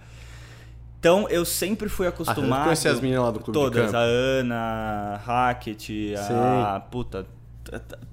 [1.00, 2.62] Então, eu sempre fui Ah, acostumado...
[2.62, 3.94] eu conheci as meninas lá do clube Todas.
[3.94, 6.80] A Ana, a Hackett, a...
[6.80, 7.26] Puta...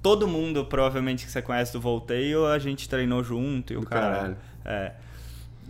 [0.01, 3.85] Todo mundo, provavelmente, que você conhece do volteio, a gente treinou junto e o Do
[3.85, 4.15] caralho.
[4.15, 4.37] caralho.
[4.65, 4.93] É.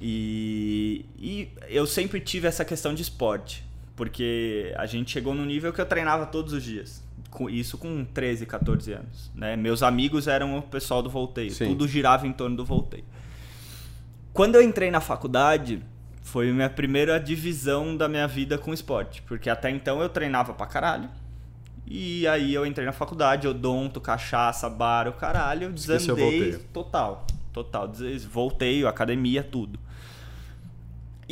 [0.01, 3.63] E, e eu sempre tive essa questão de esporte.
[3.95, 7.03] Porque a gente chegou no nível que eu treinava todos os dias.
[7.29, 9.29] Com- Isso com 13, 14 anos.
[9.35, 9.55] Né?
[9.55, 11.51] Meus amigos eram o pessoal do volteio.
[11.51, 11.65] Sim.
[11.67, 13.03] Tudo girava em torno do volteio.
[14.33, 15.83] Quando eu entrei na faculdade,
[16.23, 19.21] foi a minha primeira divisão da minha vida com esporte.
[19.23, 21.09] Porque até então eu treinava pra caralho.
[21.85, 27.27] E aí eu entrei na faculdade, odonto, cachaça, bar, o caralho, eu desandei total.
[27.51, 27.91] Total.
[28.31, 29.77] Volteio, academia, tudo.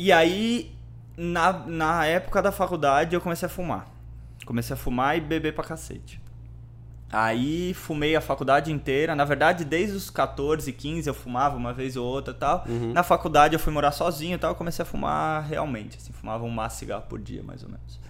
[0.02, 0.74] E aí,
[1.14, 3.86] na, na época da faculdade, eu comecei a fumar.
[4.46, 6.18] Comecei a fumar e beber pra cacete.
[7.12, 9.14] Aí fumei a faculdade inteira.
[9.14, 12.64] Na verdade, desde os 14, 15 eu fumava uma vez ou outra e tal.
[12.94, 14.52] Na faculdade eu fui morar sozinho e tal.
[14.52, 15.98] Eu comecei a fumar realmente.
[15.98, 18.00] Assim, fumava um maço cigarro por dia, mais ou menos.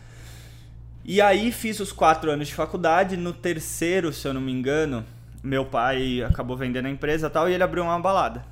[1.05, 3.17] E aí fiz os quatro anos de faculdade.
[3.17, 5.05] No terceiro, se eu não me engano,
[5.43, 7.51] meu pai acabou vendendo a empresa e tal.
[7.51, 8.45] E ele abriu uma balada.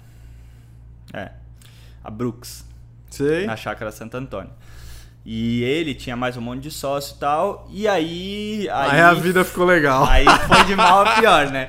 [1.14, 1.30] É.
[2.02, 2.66] A Brooks
[3.10, 3.46] Sei.
[3.46, 4.50] na chácara Santo Antônio.
[5.24, 7.68] E ele tinha mais um monte de sócio e tal.
[7.70, 8.68] E aí.
[8.72, 10.04] Aí, a vida ficou legal.
[10.04, 11.68] Aí foi de mal a pior, né?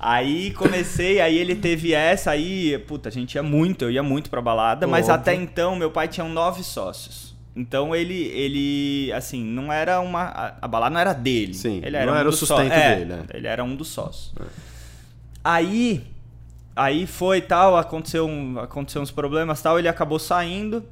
[0.00, 4.30] Aí comecei, aí ele teve essa, aí, puta, a gente ia muito, eu ia muito
[4.30, 5.14] pra balada, mas Óbvio.
[5.20, 7.34] até então meu pai tinha nove sócios.
[7.54, 10.22] Então ele, ele, assim, não era uma.
[10.22, 11.54] A, a balada não era dele.
[11.54, 13.24] Sim, ele era não um era o sustento só- é, dele, né?
[13.34, 14.32] Ele era um dos sócios.
[15.42, 16.04] Aí,
[16.78, 20.84] aí foi tal, aconteceu, um, aconteceu uns problemas e tal, ele acabou saindo.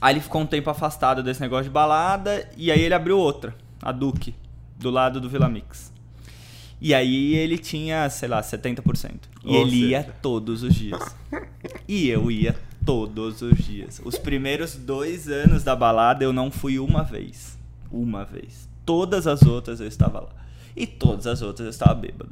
[0.00, 3.54] Aí ele ficou um tempo afastado desse negócio de balada, e aí ele abriu outra,
[3.82, 4.34] a Duque,
[4.76, 5.92] do lado do Vila Mix.
[6.80, 9.12] E aí ele tinha, sei lá, 70%.
[9.44, 10.14] E Ou ele ia seja.
[10.22, 11.16] todos os dias.
[11.88, 12.54] E eu ia
[12.86, 14.00] todos os dias.
[14.04, 17.58] Os primeiros dois anos da balada eu não fui uma vez.
[17.90, 18.68] Uma vez.
[18.86, 20.30] Todas as outras eu estava lá.
[20.76, 22.30] E todas as outras eu estava bêbado.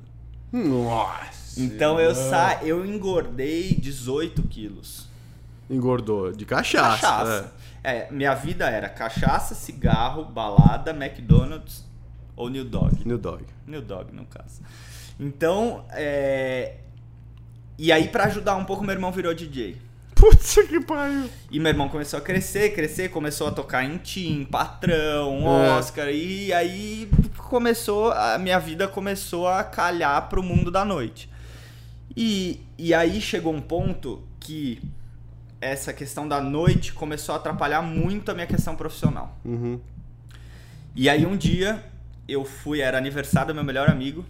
[0.52, 1.45] Nossa.
[1.56, 5.08] Então eu sa eu engordei 18 quilos.
[5.68, 6.32] Engordou.
[6.32, 6.98] De cachaça.
[6.98, 7.52] Cachaça.
[7.82, 11.84] É, minha vida era cachaça, cigarro, balada, McDonald's
[12.36, 13.00] ou New Dog.
[13.00, 13.08] É.
[13.08, 13.44] New Dog.
[13.66, 14.60] New Dog, no caso.
[15.18, 16.76] Então, é...
[17.78, 19.76] E aí, pra ajudar um pouco, meu irmão virou DJ.
[20.14, 21.28] Putz, que pariu.
[21.50, 25.70] E meu irmão começou a crescer, crescer, começou a tocar em Tim, Patrão, É.
[25.78, 31.30] Oscar, e aí começou, a minha vida começou a calhar pro mundo da noite.
[32.16, 34.80] E, e aí chegou um ponto que
[35.60, 39.36] essa questão da noite começou a atrapalhar muito a minha questão profissional.
[39.44, 39.80] Uhum.
[40.94, 41.84] E aí um dia
[42.26, 44.24] eu fui, era aniversário do meu melhor amigo,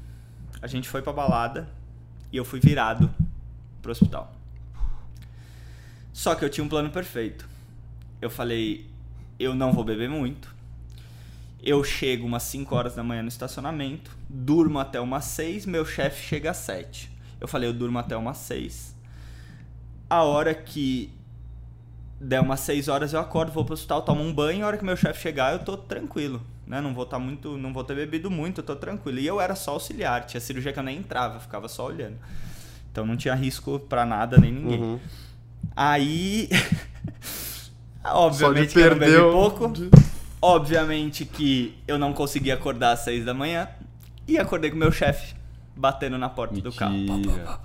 [0.60, 1.68] a gente foi pra balada
[2.32, 3.08] e eu fui virado
[3.80, 4.34] pro hospital.
[6.12, 7.48] Só que eu tinha um plano perfeito.
[8.20, 8.86] Eu falei,
[9.38, 10.54] eu não vou beber muito.
[11.62, 16.26] Eu chego umas 5 horas da manhã no estacionamento, durmo até umas 6, meu chefe
[16.26, 17.15] chega às 7.
[17.40, 18.94] Eu falei, eu durmo até umas 6.
[20.08, 21.12] A hora que
[22.20, 24.84] der umas 6 horas eu acordo, vou pro hospital, tomo um banho, a hora que
[24.84, 26.80] meu chefe chegar eu tô tranquilo, né?
[26.80, 29.18] Não vou estar muito, não vou ter bebido muito, eu tô tranquilo.
[29.18, 32.16] E eu era só auxiliar, tinha cirurgia que eu nem entrava, eu ficava só olhando.
[32.90, 34.80] Então não tinha risco pra nada nem ninguém.
[34.80, 35.00] Uhum.
[35.74, 36.48] Aí
[38.04, 39.72] obviamente que eu não bebi pouco.
[40.40, 43.68] Obviamente que eu não consegui acordar às 6 da manhã
[44.28, 45.34] e acordei com meu chefe
[45.76, 46.94] batendo na porta do carro.
[46.94, 47.60] Mentira.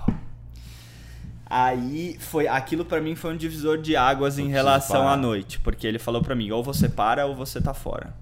[1.50, 5.14] Aí foi aquilo pra mim foi um divisor de águas em preciso relação parar.
[5.14, 8.16] à noite, porque ele falou pra mim, ou você para ou você tá fora.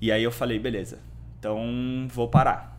[0.00, 0.98] E aí eu falei, beleza.
[1.38, 2.78] Então vou parar.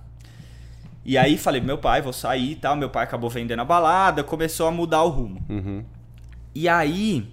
[1.03, 2.75] E aí falei, meu pai, vou sair e tal.
[2.75, 5.43] Meu pai acabou vendendo a balada, começou a mudar o rumo.
[5.49, 5.83] Uhum.
[6.53, 7.27] E aí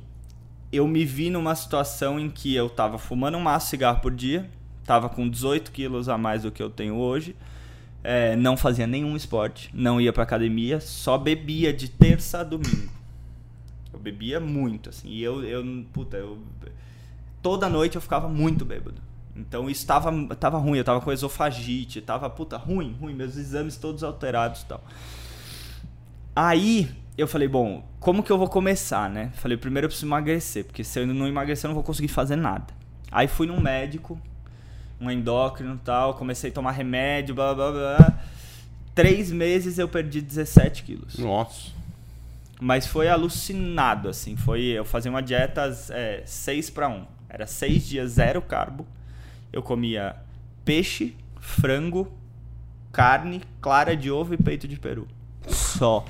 [0.72, 4.14] eu me vi numa situação em que eu tava fumando um maço de cigarro por
[4.14, 4.49] dia,
[4.84, 7.34] tava com 18 quilos a mais do que eu tenho hoje,
[8.03, 12.90] é, não fazia nenhum esporte, não ia pra academia, só bebia de terça a domingo.
[13.92, 16.38] Eu bebia muito, assim, e eu, eu puta, eu...
[17.42, 19.01] Toda noite eu ficava muito bêbado.
[19.34, 23.76] Então isso tava, tava ruim, eu tava com esofagite, tava, puta, ruim, ruim, meus exames
[23.76, 24.82] todos alterados e tal.
[26.34, 29.30] Aí eu falei, bom, como que eu vou começar, né?
[29.34, 32.36] Falei, primeiro eu preciso emagrecer, porque se eu não emagrecer eu não vou conseguir fazer
[32.36, 32.66] nada.
[33.11, 34.20] Aí fui num médico,
[35.01, 38.18] um endócrino e tal, comecei a tomar remédio, blá blá blá.
[38.94, 41.18] Três meses eu perdi 17 quilos.
[41.18, 41.70] Nossa.
[42.61, 44.36] Mas foi alucinado, assim.
[44.36, 45.72] Foi, eu fazia uma dieta
[46.24, 47.05] 6 para 1.
[47.28, 48.86] Era seis dias zero carbo.
[49.53, 50.16] Eu comia
[50.64, 52.11] peixe, frango,
[52.90, 55.07] carne, clara de ovo e peito de peru.
[55.46, 56.05] Só.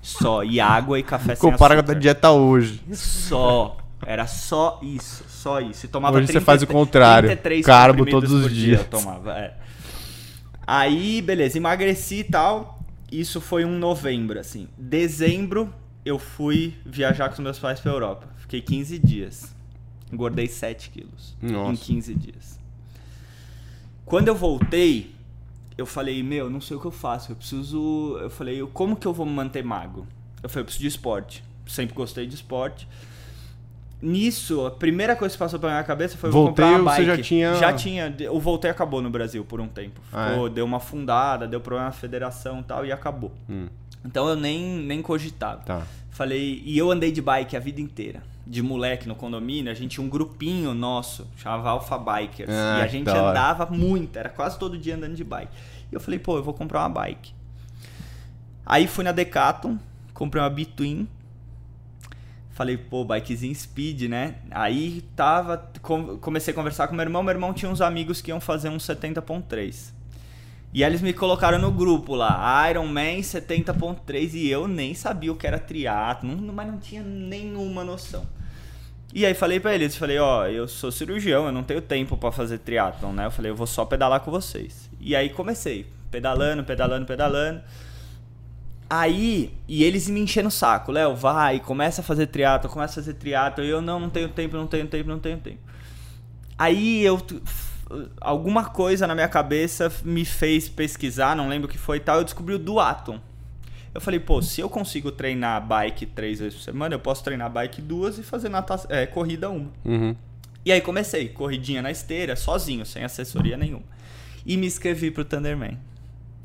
[0.00, 0.44] Só.
[0.44, 2.00] E água e café sem Compara com a açúcar.
[2.00, 2.80] dieta hoje.
[2.92, 3.76] Só.
[4.06, 5.24] Era só isso.
[5.28, 5.86] Só isso.
[5.86, 7.28] E tomava Hoje você faz o contrário.
[7.28, 8.80] 33 Carbo todos os dia dias.
[8.80, 9.56] eu tomava, é.
[10.66, 12.78] Aí, beleza, emagreci e tal.
[13.10, 14.68] Isso foi um novembro, assim.
[14.76, 15.72] Dezembro,
[16.04, 18.28] eu fui viajar com os meus pais pra Europa.
[18.36, 19.54] Fiquei 15 dias.
[20.12, 21.72] Engordei 7 quilos Nossa.
[21.72, 22.58] em 15 dias.
[24.04, 25.14] Quando eu voltei,
[25.76, 27.32] eu falei, meu, não sei o que eu faço.
[27.32, 28.18] Eu preciso.
[28.20, 30.06] Eu falei, como que eu vou me manter magro?
[30.42, 31.44] Eu falei, eu preciso de esporte.
[31.66, 32.88] Sempre gostei de esporte.
[34.00, 37.06] Nisso, a primeira coisa que passou pela minha cabeça foi Voltei, comprar uma você bike.
[37.16, 38.14] já tinha- Já tinha.
[38.30, 40.00] O Voltei acabou no Brasil por um tempo.
[40.12, 43.32] Ah, Ficou, Deu uma fundada, deu problema na federação e tal, e acabou.
[43.50, 43.66] Hum,
[44.04, 45.62] Então eu nem, nem cogitava.
[45.64, 45.82] tá.
[46.10, 48.22] Falei, e eu andei de bike a vida inteira.
[48.46, 52.48] De moleque no condomínio, a gente tinha um grupinho nosso, chamava Alpha Bikers.
[52.50, 55.52] Ah, e a gente andava muito, era quase todo dia andando de bike.
[55.90, 57.32] E eu falei, pô, eu vou comprar uma bike.
[58.64, 59.76] Aí fui na Decathlon,
[60.14, 61.08] comprei uma Between.
[62.58, 64.34] Falei, pô, bikezinho speed, né?
[64.50, 65.70] Aí tava.
[65.80, 67.22] com- comecei a conversar com meu irmão.
[67.22, 69.92] Meu irmão tinha uns amigos que iam fazer um 70.3.
[70.74, 75.36] E eles me colocaram no grupo lá, Iron Man 70.3, e eu nem sabia o
[75.36, 78.26] que era triatlo, mas não tinha nenhuma noção.
[79.14, 82.32] E aí falei pra eles, falei, ó, eu sou cirurgião, eu não tenho tempo pra
[82.32, 83.26] fazer triatlon, né?
[83.26, 84.90] Eu falei, eu vou só pedalar com vocês.
[85.00, 87.62] E aí comecei, pedalando, pedalando, pedalando.
[88.90, 93.02] Aí, e eles me enchendo o saco, Léo, vai, começa a fazer triatlo, começa a
[93.02, 93.62] fazer triatlo.
[93.62, 95.58] E eu, não, não tenho tempo, não tenho tempo, não tenho tempo.
[96.56, 97.20] Aí eu.
[98.20, 102.18] Alguma coisa na minha cabeça me fez pesquisar, não lembro o que foi e tal.
[102.18, 103.18] Eu descobri o Duatlon.
[103.94, 107.50] Eu falei, pô, se eu consigo treinar bike três vezes por semana, eu posso treinar
[107.50, 109.70] bike duas e fazer nata é, corrida uma.
[109.84, 110.14] Uhum.
[110.64, 113.84] E aí comecei, corridinha na esteira, sozinho, sem assessoria nenhuma.
[114.44, 115.78] E me inscrevi pro Thunderman.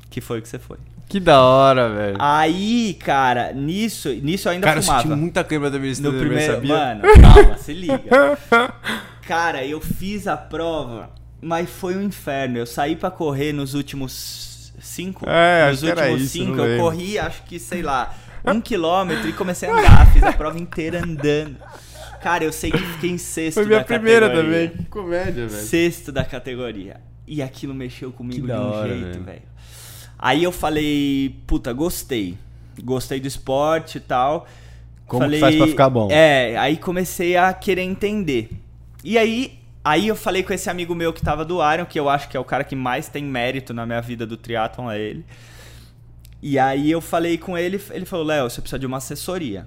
[0.08, 0.78] Que foi o que você foi.
[1.08, 2.16] Que da hora, velho.
[2.18, 5.02] Aí, cara, nisso, nisso eu ainda Cara, eu fumava.
[5.02, 6.52] senti muita câmera da minha No estrela, primeiro.
[6.54, 6.74] sabia?
[6.76, 8.38] Mano, calma, se liga.
[9.26, 12.58] Cara, eu fiz a prova, mas foi um inferno.
[12.58, 15.24] Eu saí pra correr nos últimos cinco.
[15.28, 16.78] É, nos acho que era últimos isso, cinco, eu lembro.
[16.84, 20.12] corri, acho que, sei lá, um quilômetro e comecei a andar.
[20.12, 21.56] Fiz a prova inteira andando.
[22.22, 24.68] Cara, eu sei que fiquei em sexto Foi minha da primeira categoria.
[24.68, 24.84] também.
[24.84, 25.62] Que comédia, velho.
[25.66, 26.96] Sexto da categoria.
[27.26, 29.42] E aquilo mexeu comigo Que de um hora, jeito, velho.
[30.18, 32.36] Aí eu falei, puta, gostei.
[32.82, 34.46] Gostei do esporte e tal.
[35.06, 36.08] Como que faz pra ficar bom?
[36.10, 38.50] É, aí comecei a querer entender.
[39.02, 42.08] E aí, aí eu falei com esse amigo meu que tava do Iron, que eu
[42.08, 44.98] acho que é o cara que mais tem mérito na minha vida do triatlon, é
[44.98, 45.24] ele.
[46.42, 49.66] E aí eu falei com ele, ele falou, Léo, você precisa de uma assessoria.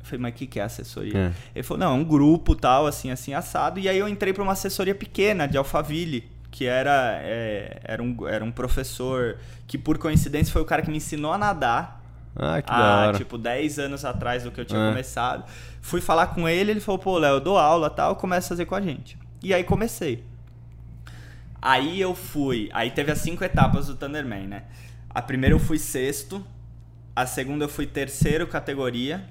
[0.00, 1.18] Eu falei, mas o que, que é assessoria?
[1.18, 1.32] É.
[1.54, 3.80] Ele falou, não, é um grupo tal, assim, assim, assado.
[3.80, 8.28] E aí eu entrei pra uma assessoria pequena de Alphaville, que era, é, era, um,
[8.28, 12.00] era um professor que, por coincidência, foi o cara que me ensinou a nadar
[12.36, 14.88] Ah, que há, tipo, 10 anos atrás do que eu tinha É.
[14.88, 15.44] começado.
[15.82, 18.66] Fui falar com ele, ele falou, pô, Léo, eu dou aula tal, começa a fazer
[18.66, 19.18] com a gente.
[19.42, 20.22] E aí comecei.
[21.60, 22.68] Aí eu fui.
[22.72, 24.62] Aí teve as cinco etapas do Thunderman, né?
[25.10, 26.44] A primeira eu fui sexto.
[27.16, 29.24] A segunda eu fui terceiro categoria.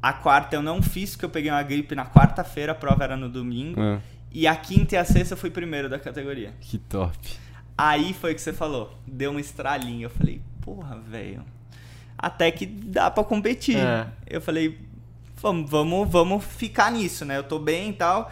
[0.00, 3.16] A quarta eu não fiz, porque eu peguei uma gripe na quarta-feira, a prova era
[3.16, 3.80] no domingo.
[3.80, 3.98] Ah,
[4.32, 6.52] E a quinta e a sexta eu fui primeiro da categoria.
[6.60, 7.16] que top.
[7.76, 8.92] Aí foi o que você falou.
[9.06, 10.06] Deu um estralinho.
[10.06, 11.44] Eu falei, porra, velho.
[12.16, 13.76] Até que dá pra competir.
[13.78, 14.06] É.
[14.26, 14.78] Eu falei,
[15.36, 17.36] vamos, vamos, vamos ficar nisso, né?
[17.38, 18.30] Eu tô bem e tal.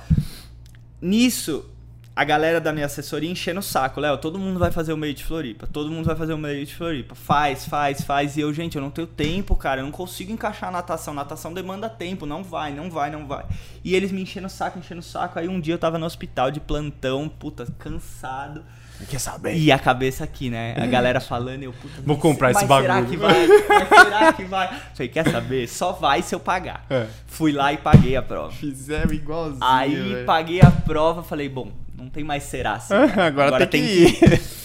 [1.01, 1.69] Nisso,
[2.15, 4.01] a galera da minha assessoria enchendo o saco.
[4.01, 5.67] Léo, todo mundo vai fazer o meio de Floripa.
[5.67, 7.15] Todo mundo vai fazer o meio de Floripa.
[7.15, 8.37] Faz, faz, faz.
[8.37, 9.81] E eu, gente, eu não tenho tempo, cara.
[9.81, 11.15] Eu não consigo encaixar a natação.
[11.15, 12.27] Natação demanda tempo.
[12.27, 13.47] Não vai, não vai, não vai.
[13.85, 15.39] E eles me enchendo o saco, enchendo o saco.
[15.39, 18.65] Aí um dia eu tava no hospital de plantão, puta, cansado.
[19.09, 19.57] Quer saber?
[19.57, 20.75] E a cabeça aqui, né?
[20.77, 23.11] A galera falando, eu, puta, Vou comprar esse mas Será bagulho.
[23.11, 23.47] que vai?
[23.47, 24.81] Mas será que vai?
[24.95, 25.69] Falei, quer saber?
[25.69, 26.85] Só vai se eu pagar.
[26.91, 27.07] É.
[27.27, 28.53] Fui lá e paguei a prova.
[28.53, 29.65] Fizeram igualzinho.
[29.65, 30.27] Aí velho.
[30.27, 32.95] paguei a prova, falei, bom, não tem mais será assim.
[33.15, 33.27] cara.
[33.27, 34.43] Agora, tem, que ir.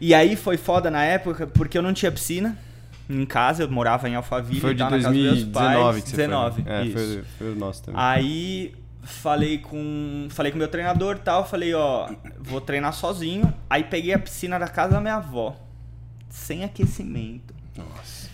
[0.00, 2.56] E aí foi foda na época, porque eu não tinha piscina
[3.10, 6.04] em casa, eu morava em Alphaville, Foi de tava na casa dos meus 2019 pais.
[6.04, 6.70] que você 19, foi.
[6.70, 6.80] né?
[6.80, 6.92] É, isso.
[6.92, 8.00] foi, foi o nosso também.
[8.00, 12.08] Aí falei com falei com meu treinador e tal, falei, ó,
[12.38, 13.52] vou treinar sozinho.
[13.68, 15.56] Aí peguei a piscina da casa da minha avó,
[16.28, 17.54] sem aquecimento.
[17.76, 18.28] Nossa.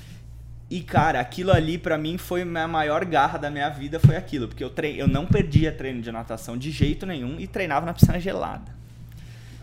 [0.70, 4.48] E cara, aquilo ali pra mim foi a maior garra da minha vida, foi aquilo,
[4.48, 4.98] porque eu tre...
[4.98, 8.72] eu não perdia treino de natação de jeito nenhum e treinava na piscina gelada.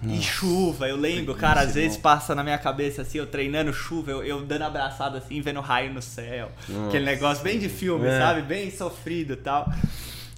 [0.03, 4.09] E chuva, eu lembro, cara, às vezes passa na minha cabeça assim, eu treinando chuva,
[4.09, 6.51] eu, eu dando abraçada assim, vendo raio no céu.
[6.87, 8.17] Aquele negócio bem de filme, É.
[8.17, 8.41] sabe?
[8.41, 9.71] Bem sofrido e tal.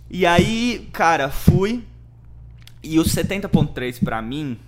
[0.10, 1.82] E aí, cara, fui.
[2.84, 4.60] E o 70.3 pra mim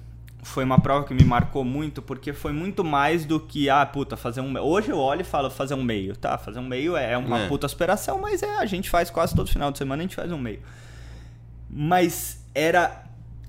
[0.45, 4.15] foi uma prova que me marcou muito, porque foi muito mais do que, ah, puta,
[4.15, 4.55] fazer um.
[4.59, 6.37] Hoje eu olho e falo, fazer um meio, tá?
[6.37, 7.47] Fazer um meio é uma É.
[7.47, 10.31] puta aspiração, mas é, a gente faz quase todo final de semana, a gente faz
[10.31, 10.61] um meio.
[11.67, 13.03] Mas era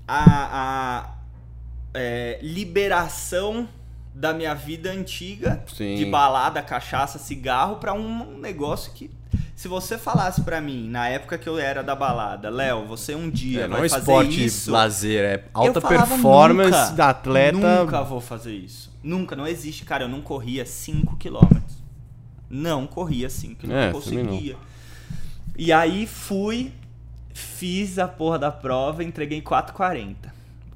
[0.08, 1.14] a, a
[1.92, 3.68] é, liberação
[4.14, 5.96] da minha vida antiga Sim.
[5.96, 9.10] de balada, cachaça, cigarro pra um negócio que
[9.56, 13.28] se você falasse pra mim na época que eu era da balada, Léo, você um
[13.30, 14.70] dia É, não vai é fazer esporte isso.
[14.70, 17.56] lazer, é alta performance nunca, da atleta.
[17.80, 18.94] Nunca vou fazer isso.
[19.02, 21.58] Nunca, não existe, cara, eu não corria 5 km.
[22.50, 24.26] Não corria 5 km, É, não também não.
[24.32, 24.56] conseguia.
[25.58, 26.70] E aí fui,
[27.32, 30.14] fiz a porra da prova, entreguei 4,40.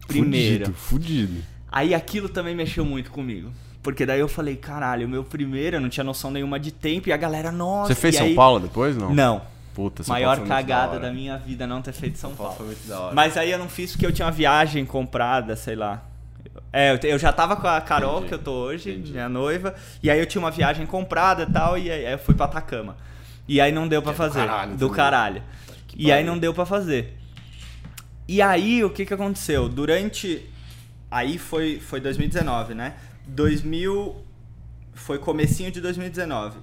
[0.07, 0.67] Primeira.
[0.67, 1.43] Fudido, fudido.
[1.71, 3.53] Aí aquilo também mexeu muito comigo.
[3.83, 7.13] Porque daí eu falei, caralho, meu primeiro, eu não tinha noção nenhuma de tempo e
[7.13, 7.95] a galera, nossa.
[7.95, 9.15] Você fez São aí- Paulo depois, não?
[9.15, 9.43] Não.
[9.75, 11.01] Puta, São Maior Paulo cagada hora.
[11.01, 12.55] da minha vida não ter feito São Paulo.
[12.57, 13.15] Foi muito da hora.
[13.15, 16.05] Mas aí eu não fiz porque eu tinha uma viagem comprada, sei lá.
[16.73, 19.13] É, eu já tava com a Carol, Entendi, que eu tô hoje, entendi.
[19.13, 22.35] minha noiva, e aí eu tinha uma viagem comprada e tal, e aí eu fui
[22.35, 22.97] pra Atacama.
[23.49, 24.47] E aí não deu pra Que é do fazer.
[24.47, 25.43] caralho do caralho.
[25.97, 27.17] E aí não deu pra fazer.
[28.29, 29.69] E aí o que que aconteceu?
[29.69, 30.47] Durante.
[31.11, 32.95] Aí foi, foi 2019, né?
[33.27, 34.17] 2000.
[34.95, 36.59] Foi comecinho de 2019.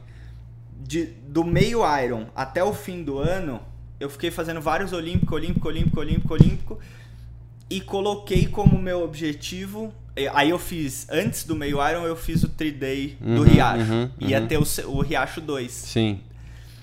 [0.79, 3.59] De, do meio Iron até o fim do ano,
[3.99, 6.79] eu fiquei fazendo vários Olímpico, Olímpico, Olímpico, Olímpico, Olímpico.
[7.69, 9.93] E coloquei como meu objetivo.
[10.33, 13.91] Aí eu fiz, antes do meio Iron, eu fiz o 3-day do Uhum, Riacho.
[13.91, 14.47] uhum, Ia uhum.
[14.47, 15.71] ter o, o Riacho 2.
[15.71, 16.21] Sim.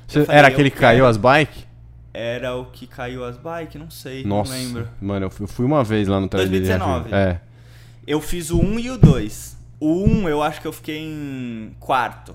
[0.07, 1.65] Falei, era aquele que caiu as bikes?
[2.13, 3.81] Era o que caiu as bikes?
[3.81, 4.53] Não sei, Nossa.
[4.53, 4.89] não lembro.
[5.01, 7.09] Mano, eu fui, uma vez lá no Trail de 2019.
[7.09, 7.31] Riachuelo.
[7.31, 7.41] É.
[8.07, 9.57] Eu fiz o 1 e o 2.
[9.85, 12.35] O 1 eu acho que eu fiquei em quarto.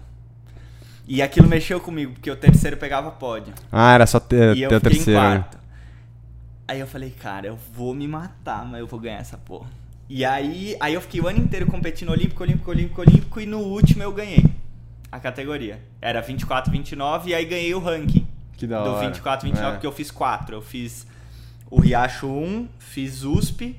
[1.08, 3.54] E aquilo mexeu comigo, porque o terceiro pegava pódio.
[3.72, 5.12] Ah, era só ter, e eu ter terceira.
[5.12, 5.58] em quarto.
[6.68, 9.68] Aí eu falei, cara, eu vou me matar, mas eu vou ganhar essa porra.
[10.08, 13.60] E aí, aí eu fiquei o ano inteiro competindo Olímpico, Olímpico, Olímpico, Olímpico, e no
[13.62, 14.46] último eu ganhei
[15.12, 15.82] a categoria.
[16.00, 19.08] Era 24, 29, e aí ganhei o ranking Que da do hora.
[19.08, 19.72] 24, 29, É.
[19.74, 20.56] porque eu fiz quatro.
[20.56, 21.08] Eu fiz
[21.72, 23.76] o Riacho 1, fiz USP,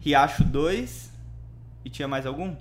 [0.00, 1.10] Riacho 2
[1.84, 2.54] e tinha mais algum?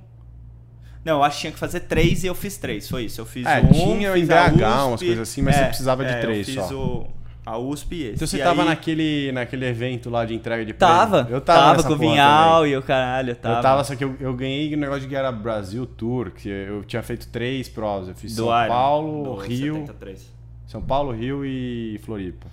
[1.06, 3.22] Não, eu acho que tinha que fazer três e eu fiz três, foi isso.
[3.22, 5.56] Eu fiz É, o 1, tinha em fiz a BH, umas USP, coisas assim, mas
[5.56, 6.76] você precisava de três eu fiz só.
[6.76, 7.10] O,
[7.46, 8.16] a USP e esse.
[8.16, 10.96] Então você E tava aí- naquele, naquele evento lá de entrega de prêmio?
[10.96, 12.74] Tava, Eu tava, nessa com o Vinhal também.
[12.74, 13.56] e o caralho, tava.
[13.58, 16.48] Eu tava, só que eu, eu ganhei o negócio de que era Brasil Tour, que
[16.50, 18.10] eu tinha feito três provas.
[18.10, 19.74] Eu fiz do São Iron, Paulo, do Rio.
[19.76, 20.32] 73.
[20.68, 22.46] São Paulo, Rio e Floripa.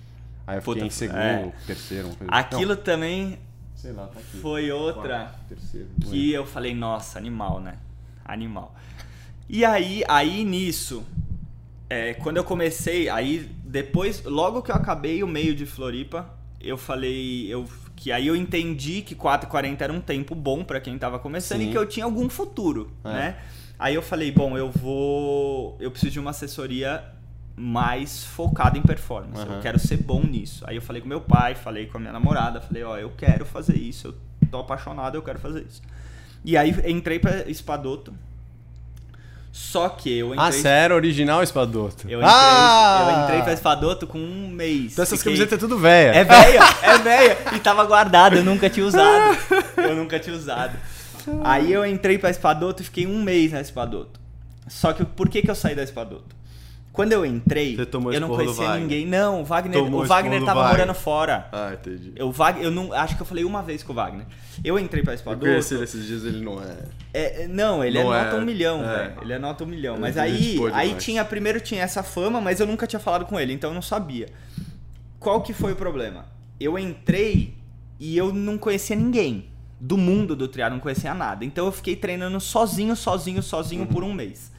[0.47, 1.51] Aí eu fiquei Puta, em segundo, é.
[1.67, 2.41] terceiro, uma coisa assim.
[2.55, 3.37] Aquilo também
[3.75, 4.37] sei lá, tá aqui.
[4.37, 5.87] foi outra Quarto, terceiro.
[6.09, 7.73] que eu falei, nossa, animal, né?
[8.27, 8.75] Animal.
[9.49, 11.03] E aí, aí nisso,
[11.89, 16.77] é, quando eu comecei, aí depois, logo que eu acabei o meio de Floripa, eu
[16.77, 17.65] falei, eu
[17.95, 21.69] que aí eu entendi que 4:40 era um tempo bom pra quem tava começando Sim.
[21.69, 23.09] e que eu tinha algum futuro, É.
[23.09, 23.35] né?
[23.79, 27.03] Aí eu falei, bom, eu vou, eu preciso de uma assessoria
[27.55, 29.43] mais focada em performance.
[29.43, 29.61] Eu Aham.
[29.61, 30.63] quero ser bom nisso.
[30.67, 33.45] Aí eu falei com meu pai, falei com a minha namorada, falei, ó, eu quero
[33.45, 35.81] fazer isso, eu tô apaixonado, eu quero fazer isso.
[36.45, 38.13] E aí entrei pra Espadoto.
[39.51, 40.95] Só que eu entrei Ah, sério?
[40.95, 42.03] Original Espadoto.
[42.07, 43.07] eu entrei, ah!
[43.17, 44.93] eu entrei pra Espadoto com um mês.
[44.93, 46.11] Então essas Fiquei- camisetas é tudo velha.
[46.15, 47.37] É velha, é velha.
[47.55, 49.35] E tava guardado, eu nunca tinha usado.
[49.77, 50.77] Eu nunca tinha usado.
[51.43, 54.19] Aí eu entrei pra Espadoto e fiquei um mês na Espadoto.
[54.67, 56.35] Só que por que, que eu saí da Espadoto?
[56.97, 57.77] Quando eu entrei,
[58.13, 59.05] eu não conhecia ninguém.
[59.05, 60.79] Não, o Wagner, Tomou o Wagner tava Wagner.
[60.79, 61.47] morando fora.
[61.51, 62.11] Ah, entendi.
[62.15, 64.25] Eu, eu não, acho que eu falei uma vez com o Wagner.
[64.63, 65.45] Eu entrei pra Eu Espadoto.
[65.45, 66.75] conheci ele esses dias, ele não é.
[67.13, 68.97] É, é, não, ele Não é é- nota um milhão, é.
[68.97, 69.13] velho.
[69.21, 69.97] Ele é nota um milhão.
[69.99, 73.39] Mas é aí, aí tinha, primeiro tinha essa fama, mas eu nunca tinha falado com
[73.39, 74.27] ele, então eu não sabia.
[75.19, 76.25] Qual que foi o problema?
[76.59, 77.53] Eu entrei
[77.99, 79.49] e eu não conhecia ninguém.
[79.79, 81.45] do mundo do triatlo, não conhecia nada.
[81.45, 84.51] Então eu fiquei treinando sozinho, sozinho, sozinho por um mês.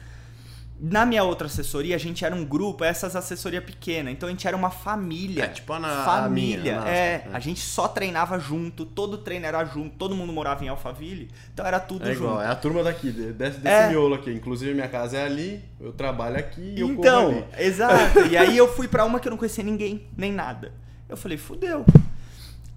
[0.81, 4.47] Na minha outra assessoria, a gente era um grupo, essas assessoria pequena, então a gente
[4.47, 5.43] era uma família.
[5.43, 6.61] É, tipo a na- família.
[6.61, 7.29] minha, a nossa, é, é.
[7.33, 11.65] a gente só treinava junto, todo treino era junto, todo mundo morava em Alphaville, então
[11.65, 12.23] era tudo É junto.
[12.27, 13.89] igual, é a turma daqui, de- desse, desse É.
[13.89, 14.31] miolo aqui.
[14.31, 17.45] Inclusive, minha casa é ali, eu trabalho aqui e eu corro Então, ali.
[17.57, 18.19] exato.
[18.31, 20.71] E aí eu fui pra uma que eu não conhecia ninguém, nem nada.
[21.09, 21.85] Eu falei, fudeu.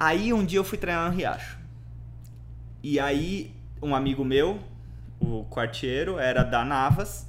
[0.01, 1.57] Aí um dia eu fui treinar no Riacho.
[2.83, 4.59] E aí um amigo meu,
[5.21, 7.27] o quarteiro, era da Navas,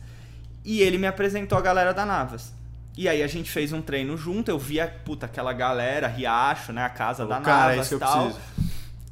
[0.63, 2.53] e ele me apresentou a galera da Navas.
[2.95, 6.83] E aí a gente fez um treino junto, eu via, puta, aquela galera, Riacho, né,
[6.83, 8.25] a casa da Cara, Navas e tal.
[8.25, 8.41] preciso.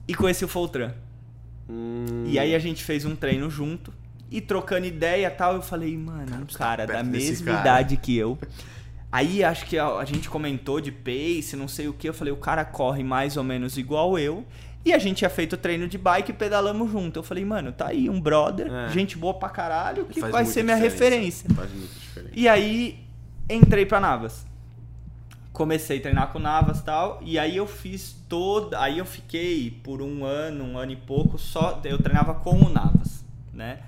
[0.08, 0.92] E conheci o Foltran.
[1.70, 3.94] Hum, E aí a gente fez um treino junto.
[4.30, 7.60] E trocando ideia e tal, eu falei, mano, um cara da perto desse mesma cara.
[7.62, 8.38] idade que eu.
[9.12, 12.08] Aí acho que a, a gente comentou de pace, não sei o que.
[12.08, 14.46] Eu falei, o cara corre mais ou menos igual eu.
[14.84, 17.20] E a gente tinha feito treino de bike e pedalamos junto.
[17.20, 18.90] Eu falei, mano, tá aí um brother, É.
[18.90, 21.48] gente boa pra caralho, que faz vai ser minha referência.
[21.54, 22.34] Faz muita diferença.
[22.36, 23.00] E aí
[23.50, 24.46] entrei pra Navas.
[25.54, 27.20] Comecei a treinar com Navas e tal.
[27.22, 28.82] E aí eu fiz toda.
[28.82, 31.80] Aí eu fiquei por um ano, um ano e pouco, só.
[31.84, 33.24] Eu treinava com o Navas,
[33.54, 33.80] né?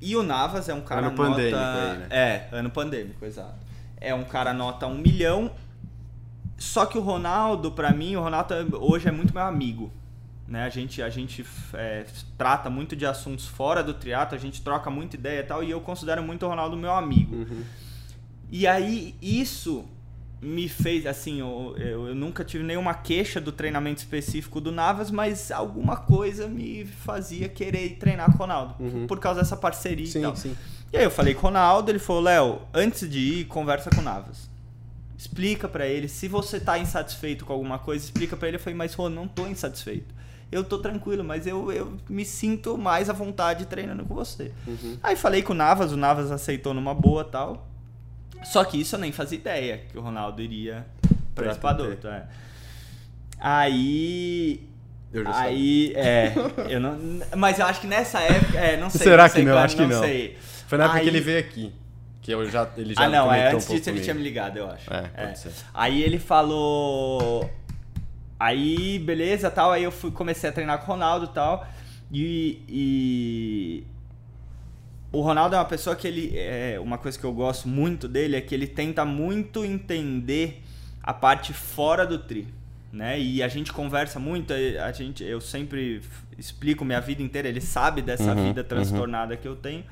[0.00, 1.90] E o Navas é um cara Ano pandêmico nota.
[1.92, 2.06] aí, né?
[2.10, 3.54] É, ano pandêmico, exato.
[4.00, 5.50] É um cara nota um milhão.
[6.60, 9.90] Só que o Ronaldo, pra mim, o Ronaldo é- hoje é muito meu amigo.
[10.46, 10.62] Né?
[10.64, 12.04] A gente, a gente é,
[12.36, 15.70] trata muito de assuntos fora do triatlo, a gente troca muita ideia e tal, e
[15.70, 17.34] eu considero muito o Ronaldo meu amigo.
[17.34, 17.62] Uhum.
[18.50, 19.84] E aí, isso
[20.42, 25.10] me fez, assim, eu, eu, eu nunca tive nenhuma queixa do treinamento específico do Navas,
[25.10, 29.06] mas alguma coisa me fazia querer treinar com o Ronaldo, Uhum.
[29.06, 30.34] por causa dessa parceria e Sim, tal.
[30.36, 30.56] sim.
[30.92, 34.00] E aí eu falei com o Ronaldo, ele falou, Léo, antes de ir, conversa com
[34.00, 34.49] o Navas.
[35.20, 38.56] Explica pra ele, se você tá insatisfeito com alguma coisa, explica pra ele.
[38.56, 40.14] Eu falei, mas Rô, não tô insatisfeito.
[40.50, 44.50] Eu tô tranquilo, mas eu, eu me sinto mais à vontade treinando com você.
[44.66, 44.96] Uhum.
[45.02, 47.68] Aí falei com o Navas, o Navas aceitou numa boa tal.
[48.44, 50.86] Só que isso eu nem fazia ideia, que o Ronaldo iria
[51.34, 52.08] pra Pra Espadoto.
[52.08, 52.26] É.
[53.38, 54.66] Aí.
[55.12, 55.48] Eu já sabia.
[55.50, 56.34] Aí, é.
[56.66, 56.98] Eu não,
[57.36, 58.58] mas eu acho que nessa época.
[58.58, 59.00] É, não sei.
[59.04, 59.54] Será não sei que não?
[59.54, 60.00] quando, Acho que não.
[60.00, 60.38] sei.
[60.66, 61.72] Foi na época Aí- que ele veio aqui.
[62.22, 64.34] Que eu já, ele já ah, não, é, antes um disso ele tinha me comigo.
[64.34, 64.90] ligado, eu acho.
[64.92, 65.52] É, ser.
[65.72, 67.50] Aí ele falou.
[68.38, 69.72] Aí, beleza, tal.
[69.72, 71.66] Aí eu fui, comecei a treinar com o Ronaldo e tal.
[72.12, 73.84] E, e.
[75.12, 76.32] O Ronaldo é uma pessoa que ele.
[76.36, 80.62] É, uma coisa que eu gosto muito dele é que ele tenta muito entender
[81.02, 82.46] a parte fora do tri.
[82.92, 83.20] Né?
[83.20, 86.02] E a gente conversa muito, a gente, eu sempre
[86.36, 88.66] explico minha vida inteira, ele sabe dessa Uhum, vida uhum.
[88.66, 89.84] transtornada que eu tenho.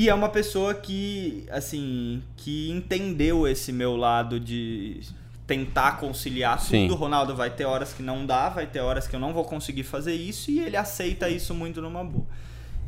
[0.00, 5.00] E é uma pessoa que, assim, que entendeu esse meu lado de
[5.44, 6.82] tentar conciliar Sim.
[6.86, 6.94] tudo.
[6.94, 9.42] O Ronaldo vai ter horas que não dá, vai ter horas que eu não vou
[9.44, 12.24] conseguir fazer isso e ele aceita isso muito numa boa.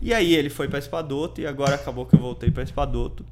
[0.01, 3.25] E aí ele foi pra Espadoto e agora acabou que eu voltei pra Espadoto.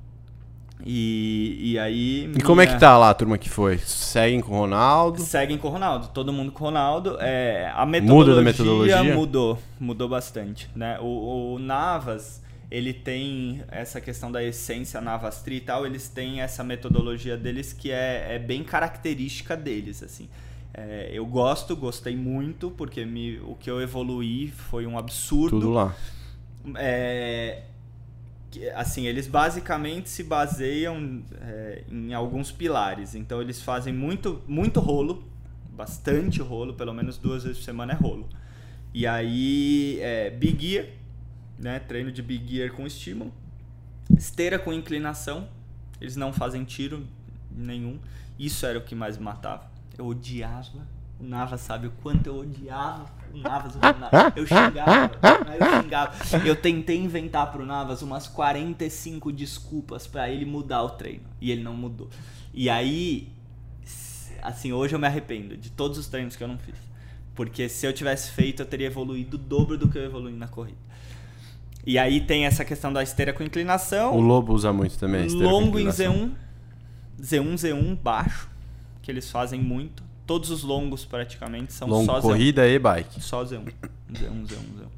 [0.85, 2.33] E, e aí.
[2.37, 3.79] E como é minha- que tá lá a turma que foi?
[3.79, 5.21] Seguem com o Ronaldo?
[5.23, 7.17] Seguem com o Ronaldo, todo mundo com o Ronaldo.
[7.21, 9.15] É, a Muda metodologia, da metodologia?
[9.15, 10.69] mudou, mudou bastante.
[10.75, 10.99] Né?
[11.01, 16.43] O, o Navas, ele tem essa questão da essência Navas Tri e tal, eles têm
[16.43, 20.29] essa metodologia deles que é, é bem característica deles, assim.
[20.75, 25.59] É, eu gosto, gostei muito, porque me, o que eu evoluí foi um absurdo.
[25.59, 25.97] Tudo lá.
[26.77, 27.63] É,
[28.75, 33.15] assim, eles basicamente se baseiam é, em alguns pilares.
[33.15, 35.25] Então eles fazem muito, muito rolo,
[35.71, 38.29] bastante rolo, pelo menos duas vezes por semana é rolo.
[38.93, 40.87] E aí, é, Big Gear,
[41.59, 41.79] né?
[41.81, 43.33] Treino de Big Gear com estímulo.
[44.17, 45.49] Esteira com inclinação.
[46.01, 47.07] Eles não fazem tiro
[47.51, 47.99] nenhum.
[48.39, 49.71] Isso era o que mais me matava.
[49.97, 50.87] Eu odiava.
[51.19, 53.75] O Navas sabe o quanto eu odiava o Navas.
[53.75, 54.37] O Navas.
[54.37, 55.11] Eu xingava.
[55.59, 56.47] Eu xingava.
[56.47, 61.25] Eu tentei inventar pro Navas umas 45 desculpas pra ele mudar o treino.
[61.41, 62.09] E ele não mudou.
[62.53, 63.33] E aí,
[64.43, 66.77] assim, hoje eu me arrependo de todos os treinos que eu não fiz.
[67.35, 70.49] Porque se eu tivesse feito, eu teria evoluído o dobro do que eu evolui na
[70.49, 70.79] corrida.
[71.89, 74.15] E aí tem essa questão da esteira com inclinação.
[74.15, 75.25] O Lobo usa muito também.
[75.25, 76.33] esteira com longo em inclinação.
[77.19, 78.51] Z1, Z1, Z1 baixo,
[79.01, 80.03] que eles fazem muito.
[80.27, 83.19] Todos os longos praticamente são Longo, só corrida e bike.
[83.19, 83.23] Z1.
[83.23, 83.65] Só Z1.
[83.65, 83.73] Z1,
[84.13, 84.89] Z1, Z1.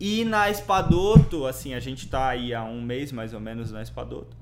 [0.00, 3.82] E na Espadoto, assim, a gente tá aí há um mês mais ou menos na
[3.82, 4.34] Espadoto.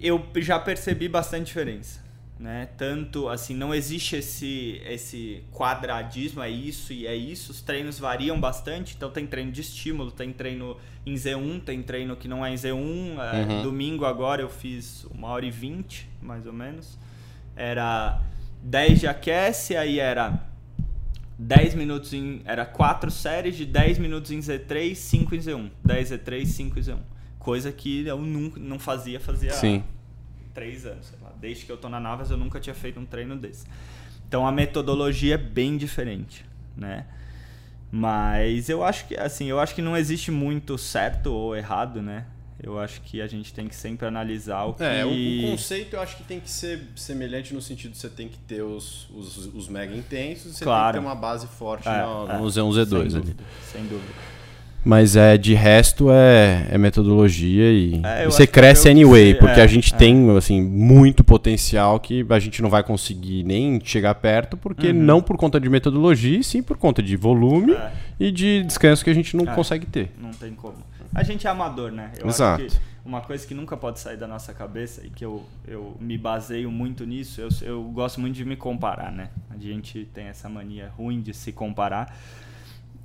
[0.00, 2.00] Eu já percebi bastante diferença.
[2.38, 2.68] Né?
[2.76, 7.50] Tanto assim, não existe esse, esse quadradismo, é isso e é isso.
[7.50, 10.76] Os treinos variam bastante, então tem treino de estímulo, tem treino
[11.06, 13.18] em Z1, tem treino que não é em Z1.
[13.18, 13.62] É, Uhum.
[13.62, 16.98] Domingo agora eu fiz uma hora e vinte, mais ou menos.
[17.56, 18.20] Era
[18.62, 20.38] 10 de aquece, aí era
[21.38, 22.42] 10 minutos em.
[22.44, 25.70] Era quatro séries de 10 minutos em Z3, 5 em Z1.
[25.84, 26.98] 10 Z3, 5 em Z1.
[27.38, 29.82] Coisa que eu nunca, não fazia, fazia Sim.
[30.52, 31.06] três anos.
[31.06, 31.25] sei lá.
[31.40, 33.66] Desde que eu tô na Navas, eu nunca tinha feito um treino desse.
[34.28, 36.44] Então a metodologia é bem diferente,
[36.76, 37.06] né?
[37.90, 42.26] Mas eu acho que assim, eu acho que não existe muito certo ou errado, né?
[42.60, 45.94] Eu acho que a gente tem que sempre analisar o que É, o, o conceito
[45.94, 49.08] eu acho que tem que ser semelhante no sentido de você tem que ter os,
[49.10, 50.94] os, os mega intensos e você Claro.
[50.94, 52.38] tem que ter uma base forte É, no, é.
[52.38, 53.08] no Z1, Z2 sem ali.
[53.10, 54.12] dúvida, sem dúvida.
[54.88, 59.34] Mas é, de resto é, é metodologia e, É, e você cresce eu- anyway, é,
[59.34, 59.96] porque a gente é.
[59.96, 64.94] tem assim muito potencial que a gente não vai conseguir nem chegar perto, porque Uhum.
[64.94, 67.90] não por conta de metodologia, e sim por conta de volume É.
[68.20, 69.54] e de descanso que a gente não É.
[69.56, 70.12] consegue ter.
[70.22, 70.76] Não tem como.
[71.12, 72.12] A gente é amador, né?
[72.20, 72.62] Eu Exato.
[72.64, 75.96] acho que uma coisa que nunca pode sair da nossa cabeça e que eu, eu
[75.98, 79.30] me baseio muito nisso, eu, eu gosto muito de me comparar, né?
[79.50, 82.16] A gente tem essa mania ruim de se comparar.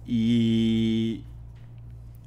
[0.07, 1.21] E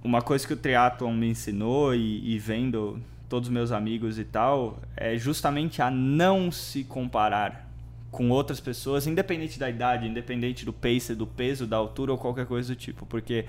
[0.04, 4.24] uma coisa que o triatlon me ensinou e, e vendo todos os meus amigos e
[4.24, 7.68] tal, é justamente a não se comparar
[8.10, 12.46] com outras pessoas, independente da idade, independente do pace, do peso, da altura ou qualquer
[12.46, 13.46] coisa do tipo, porque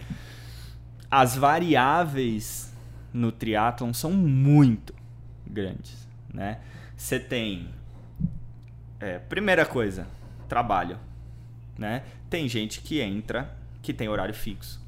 [1.12, 2.74] as variáveis
[3.14, 4.96] no triatlon são muito
[5.46, 6.60] grandes, né?
[6.98, 7.68] Você tem
[9.00, 10.08] é, primeira coisa,
[10.50, 10.98] trabalho,
[11.78, 12.04] né?
[12.30, 14.84] Tem gente que entra que tem horário fixo,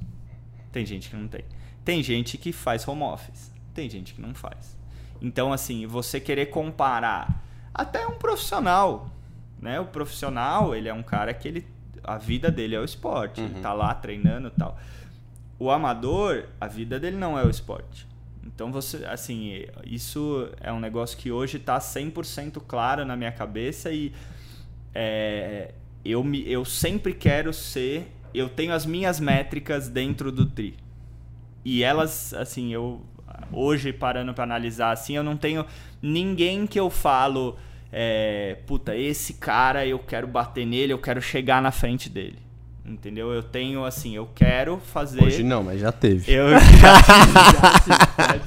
[0.71, 1.45] tem gente que não tem,
[1.87, 4.77] tem gente que faz home office, tem gente que não faz.
[5.21, 7.41] Então assim, você querer comparar
[7.73, 9.09] até um profissional,
[9.57, 9.79] né?
[9.79, 11.65] O profissional ele é um cara que ele
[12.03, 14.77] a vida dele é o esporte, ele tá lá treinando e tal.
[15.57, 18.05] O amador, a vida dele não é o esporte.
[18.43, 23.93] Então você, assim, isso é um negócio que hoje tá 100% claro na minha cabeça
[23.93, 24.11] e
[24.93, 25.73] é,
[26.03, 28.11] eu, me, eu sempre quero ser.
[28.33, 30.75] Eu tenho as minhas métricas dentro do tri.
[31.67, 33.01] E elas, assim, eu.
[33.51, 35.65] Hoje, parando para analisar, assim, eu não tenho
[36.01, 37.57] ninguém que eu falo.
[37.91, 42.39] É, puta, esse cara eu quero bater nele, eu quero chegar na frente dele.
[42.85, 43.33] Entendeu?
[43.33, 45.21] Eu tenho, assim, eu quero fazer.
[45.21, 46.31] Hoje não, mas já teve.
[46.31, 47.01] Eu, já
[47.85, 48.39] já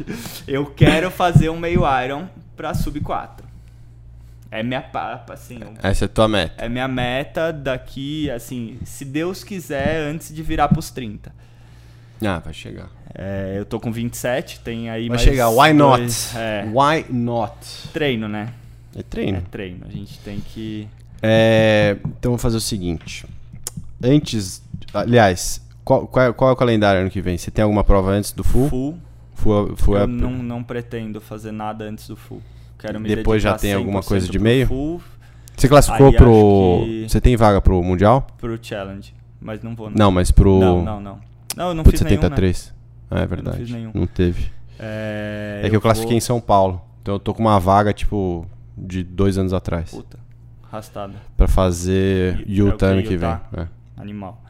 [0.48, 3.46] eu quero fazer um meio Iron pra sub 4.
[4.50, 5.60] É minha papa, assim.
[5.82, 6.64] Essa é a tua meta.
[6.64, 11.49] É minha meta daqui, assim, se Deus quiser, antes de virar pros 30.
[12.24, 12.88] Ah, vai chegar.
[13.14, 15.48] É, eu tô com 27, tem aí Vai mais chegar.
[15.50, 16.00] Why not?
[16.00, 17.54] dois- é, Why not?
[17.92, 18.52] treino, né?
[18.94, 19.42] É É treino.
[19.50, 19.86] treino.
[19.88, 20.86] A gente tem que.
[21.22, 23.26] É, então vamos fazer o seguinte.
[24.02, 24.62] Antes.
[24.94, 27.36] Aliás, qual, qual, é, qual é o calendário ano que vem?
[27.38, 28.68] Você tem alguma prova antes do full?
[28.68, 28.98] Full.
[29.34, 32.42] Full, full é- eu não, não pretendo fazer nada antes do full.
[32.78, 34.66] Quero me Depois já tem alguma 100% coisa de meio?
[34.66, 35.00] Full
[35.56, 36.82] Você classificou Aí pro.
[36.84, 38.26] que- Você tem vaga pro Mundial?
[38.38, 39.14] pro challenge.
[39.40, 39.96] Mas não vou, não.
[39.96, 40.58] Não, mas pro.
[40.58, 41.18] Não, não, não.
[41.56, 42.28] Não, eu não Putz, fiz nenhum, né?
[42.28, 42.74] 73.
[43.10, 43.56] Ah, é verdade.
[43.58, 43.90] fiz nenhum.
[43.94, 44.50] Não teve.
[44.78, 46.26] É, É, que eu classifiquei em vou...
[46.26, 46.80] São Paulo.
[47.02, 48.46] Então eu tô com uma vaga, tipo,
[48.76, 49.90] de dois anos atrás.
[49.90, 50.18] Puta,
[50.70, 51.14] arrastada.
[51.36, 53.28] Pra fazer o Utah ano que vem.
[53.28, 53.66] É.
[53.96, 54.40] Animal.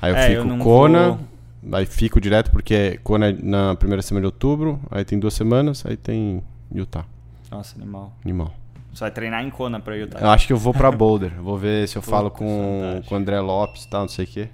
[0.00, 1.18] Aí eu É, eu fico não Kona,
[1.62, 5.34] vou- aí fico direto porque Kona é na primeira semana de outubro, aí tem duas
[5.34, 6.42] semanas, aí tem
[6.72, 7.04] Utah.
[7.50, 8.12] Nossa, animal.
[8.24, 8.54] Animal.
[8.92, 10.18] Você vai treinar em Kona pra Utah.
[10.20, 11.32] Eu acho que eu vou pra Boulder.
[11.40, 13.08] Vou ver se eu falo com, fantástico.
[13.08, 14.48] com o André Lopes e tal, não sei o quê.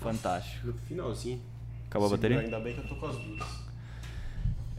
[0.00, 0.72] Fantástico.
[0.86, 1.40] Finalzinho.
[1.88, 2.40] Acabou a bateria?
[2.40, 3.68] Ainda bem que eu tô com as duas.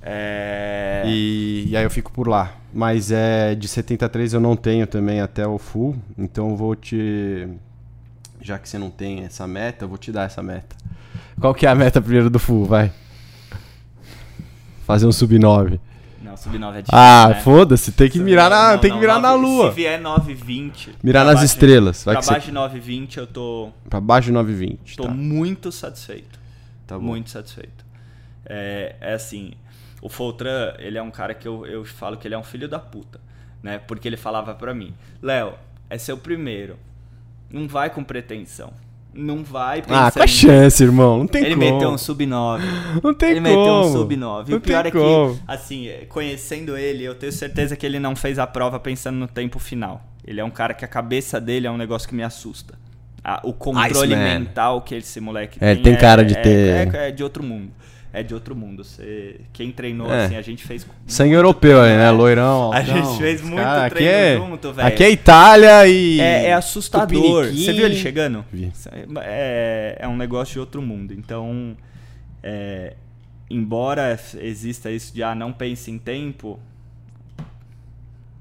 [0.01, 1.03] É...
[1.05, 2.55] E, e aí eu fico por lá.
[2.73, 5.95] Mas é de 73 eu não tenho também até o full.
[6.17, 7.47] Então eu vou te.
[8.41, 10.75] Já que você não tem essa meta, eu vou te dar essa meta.
[11.39, 12.65] Qual que é a meta primeiro do full?
[12.65, 12.91] Vai.
[14.85, 15.79] Fazer um sub 9.
[16.45, 17.41] Não, sub-9 é difícil, Ah, né?
[17.41, 19.69] foda-se, tem que mirar na, Não, tem que não, mirar na nove- lua.
[19.69, 20.95] Se vier 9,20...
[21.03, 22.03] Mirar nas baixo- estrelas.
[22.03, 24.95] Vai Pra que baixo de 9,20 eu tô, Pra baixo de 920.
[24.97, 25.09] tô Tá.
[25.09, 26.39] muito satisfeito.
[26.87, 27.03] Tá bom.
[27.05, 27.85] muito satisfeito.
[28.45, 29.51] É, é assim,
[30.01, 32.67] o Foltran, ele é um cara que eu, eu falo que ele é um filho
[32.67, 33.19] da puta,
[33.61, 33.77] né?
[33.77, 35.53] Porque ele falava pra mim, Léo,
[35.89, 36.77] é seu primeiro,
[37.49, 38.71] não vai com pretensão,
[39.13, 41.19] não vai Ah, qual a chance, irmão?
[41.19, 41.71] Não tem Ele como.
[41.73, 42.61] meteu um sub-9.
[43.03, 43.57] Não tem ele como.
[43.57, 44.47] meteu um sub-9.
[44.47, 45.39] E Não o pior é que, como.
[45.47, 49.57] assim, conhecendo ele, eu tenho certeza que ele não fez a prova pensando no tempo
[49.59, 50.03] final.
[50.25, 52.75] Ele é um cara que a cabeça dele é um negócio que me assusta.
[53.23, 54.39] Ah, o controle Iceman.
[54.39, 55.83] mental que esse moleque É, tem.
[55.83, 57.71] tem cara de é- ter- É, é de outro mundo.
[58.11, 58.83] É de outro mundo.
[58.83, 60.25] Você, quem treinou, É.
[60.25, 60.85] assim, a gente fez.
[61.05, 62.07] Sangue europeu aí, né?
[62.07, 62.11] é.
[62.11, 62.73] Loirão.
[62.73, 64.87] A gente fez muito cara, treino é, junto, velho.
[64.87, 66.19] Aqui é Itália e.
[66.19, 67.45] É, é assustador.
[67.45, 67.65] Tupiniquim.
[67.65, 68.43] Você viu ele chegando?
[68.51, 68.71] Vi.
[69.21, 71.13] É, é um negócio de outro mundo.
[71.13, 71.77] Então,
[72.41, 72.95] é,
[73.49, 76.59] embora exista isso de ah, não pense em tempo,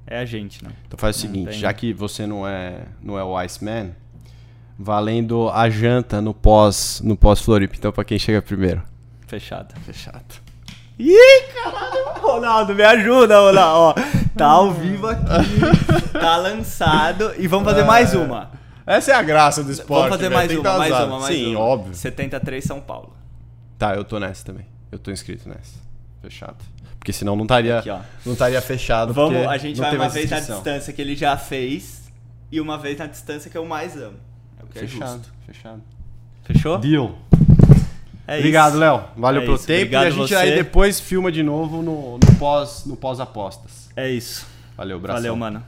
[0.06, 0.70] é a gente, né?
[0.86, 1.58] Então faz o seguinte, tem.
[1.58, 3.92] já que você não é, não é o Iceman,
[4.80, 7.74] Valendo a janta no pós no pós Floripa.
[7.76, 8.80] Então, pra quem chega primeiro.
[9.28, 9.74] Fechado.
[9.82, 10.24] Fechado.
[10.98, 14.00] Ih, caralho, Ronaldo, me ajuda, Ronaldo.
[14.00, 15.22] Ó, tá ao vivo aqui,
[16.12, 18.50] tá lançado e vamos fazer mais uma.
[18.84, 20.08] Essa é a graça do esporte.
[20.08, 20.34] Vamos fazer velho.
[20.34, 21.06] mais Tem que uma, dar mais azar.
[21.06, 21.60] uma, mais Sim, uma.
[21.60, 21.94] óbvio.
[21.94, 23.14] 73 São Paulo.
[23.78, 24.66] Tá, eu tô nessa também.
[24.90, 25.78] Eu tô inscrito nessa.
[26.20, 26.56] Fechado.
[26.98, 28.00] Porque senão não estaria Aqui, ó.
[28.26, 29.12] não estaria fechado.
[29.12, 30.62] Vamos, porque a gente não vai uma mais vez na inscrição.
[30.62, 32.10] distância que ele já fez
[32.50, 34.16] e uma vez na distância que eu mais amo.
[34.58, 35.32] É o que é Fechado, justo.
[35.46, 35.82] fechado.
[36.44, 36.78] Fechou?
[36.78, 37.14] Deal.
[38.28, 38.78] É Obrigado, isso.
[38.78, 39.04] Léo.
[39.16, 39.66] Valeu É pelo isso.
[39.66, 39.80] tempo.
[39.80, 40.34] Obrigado e a gente você.
[40.36, 43.58] aí depois filma de novo no, no pós no pós.
[43.96, 44.46] É isso.
[44.76, 45.22] Valeu, abração.
[45.22, 45.62] Valeu, mano.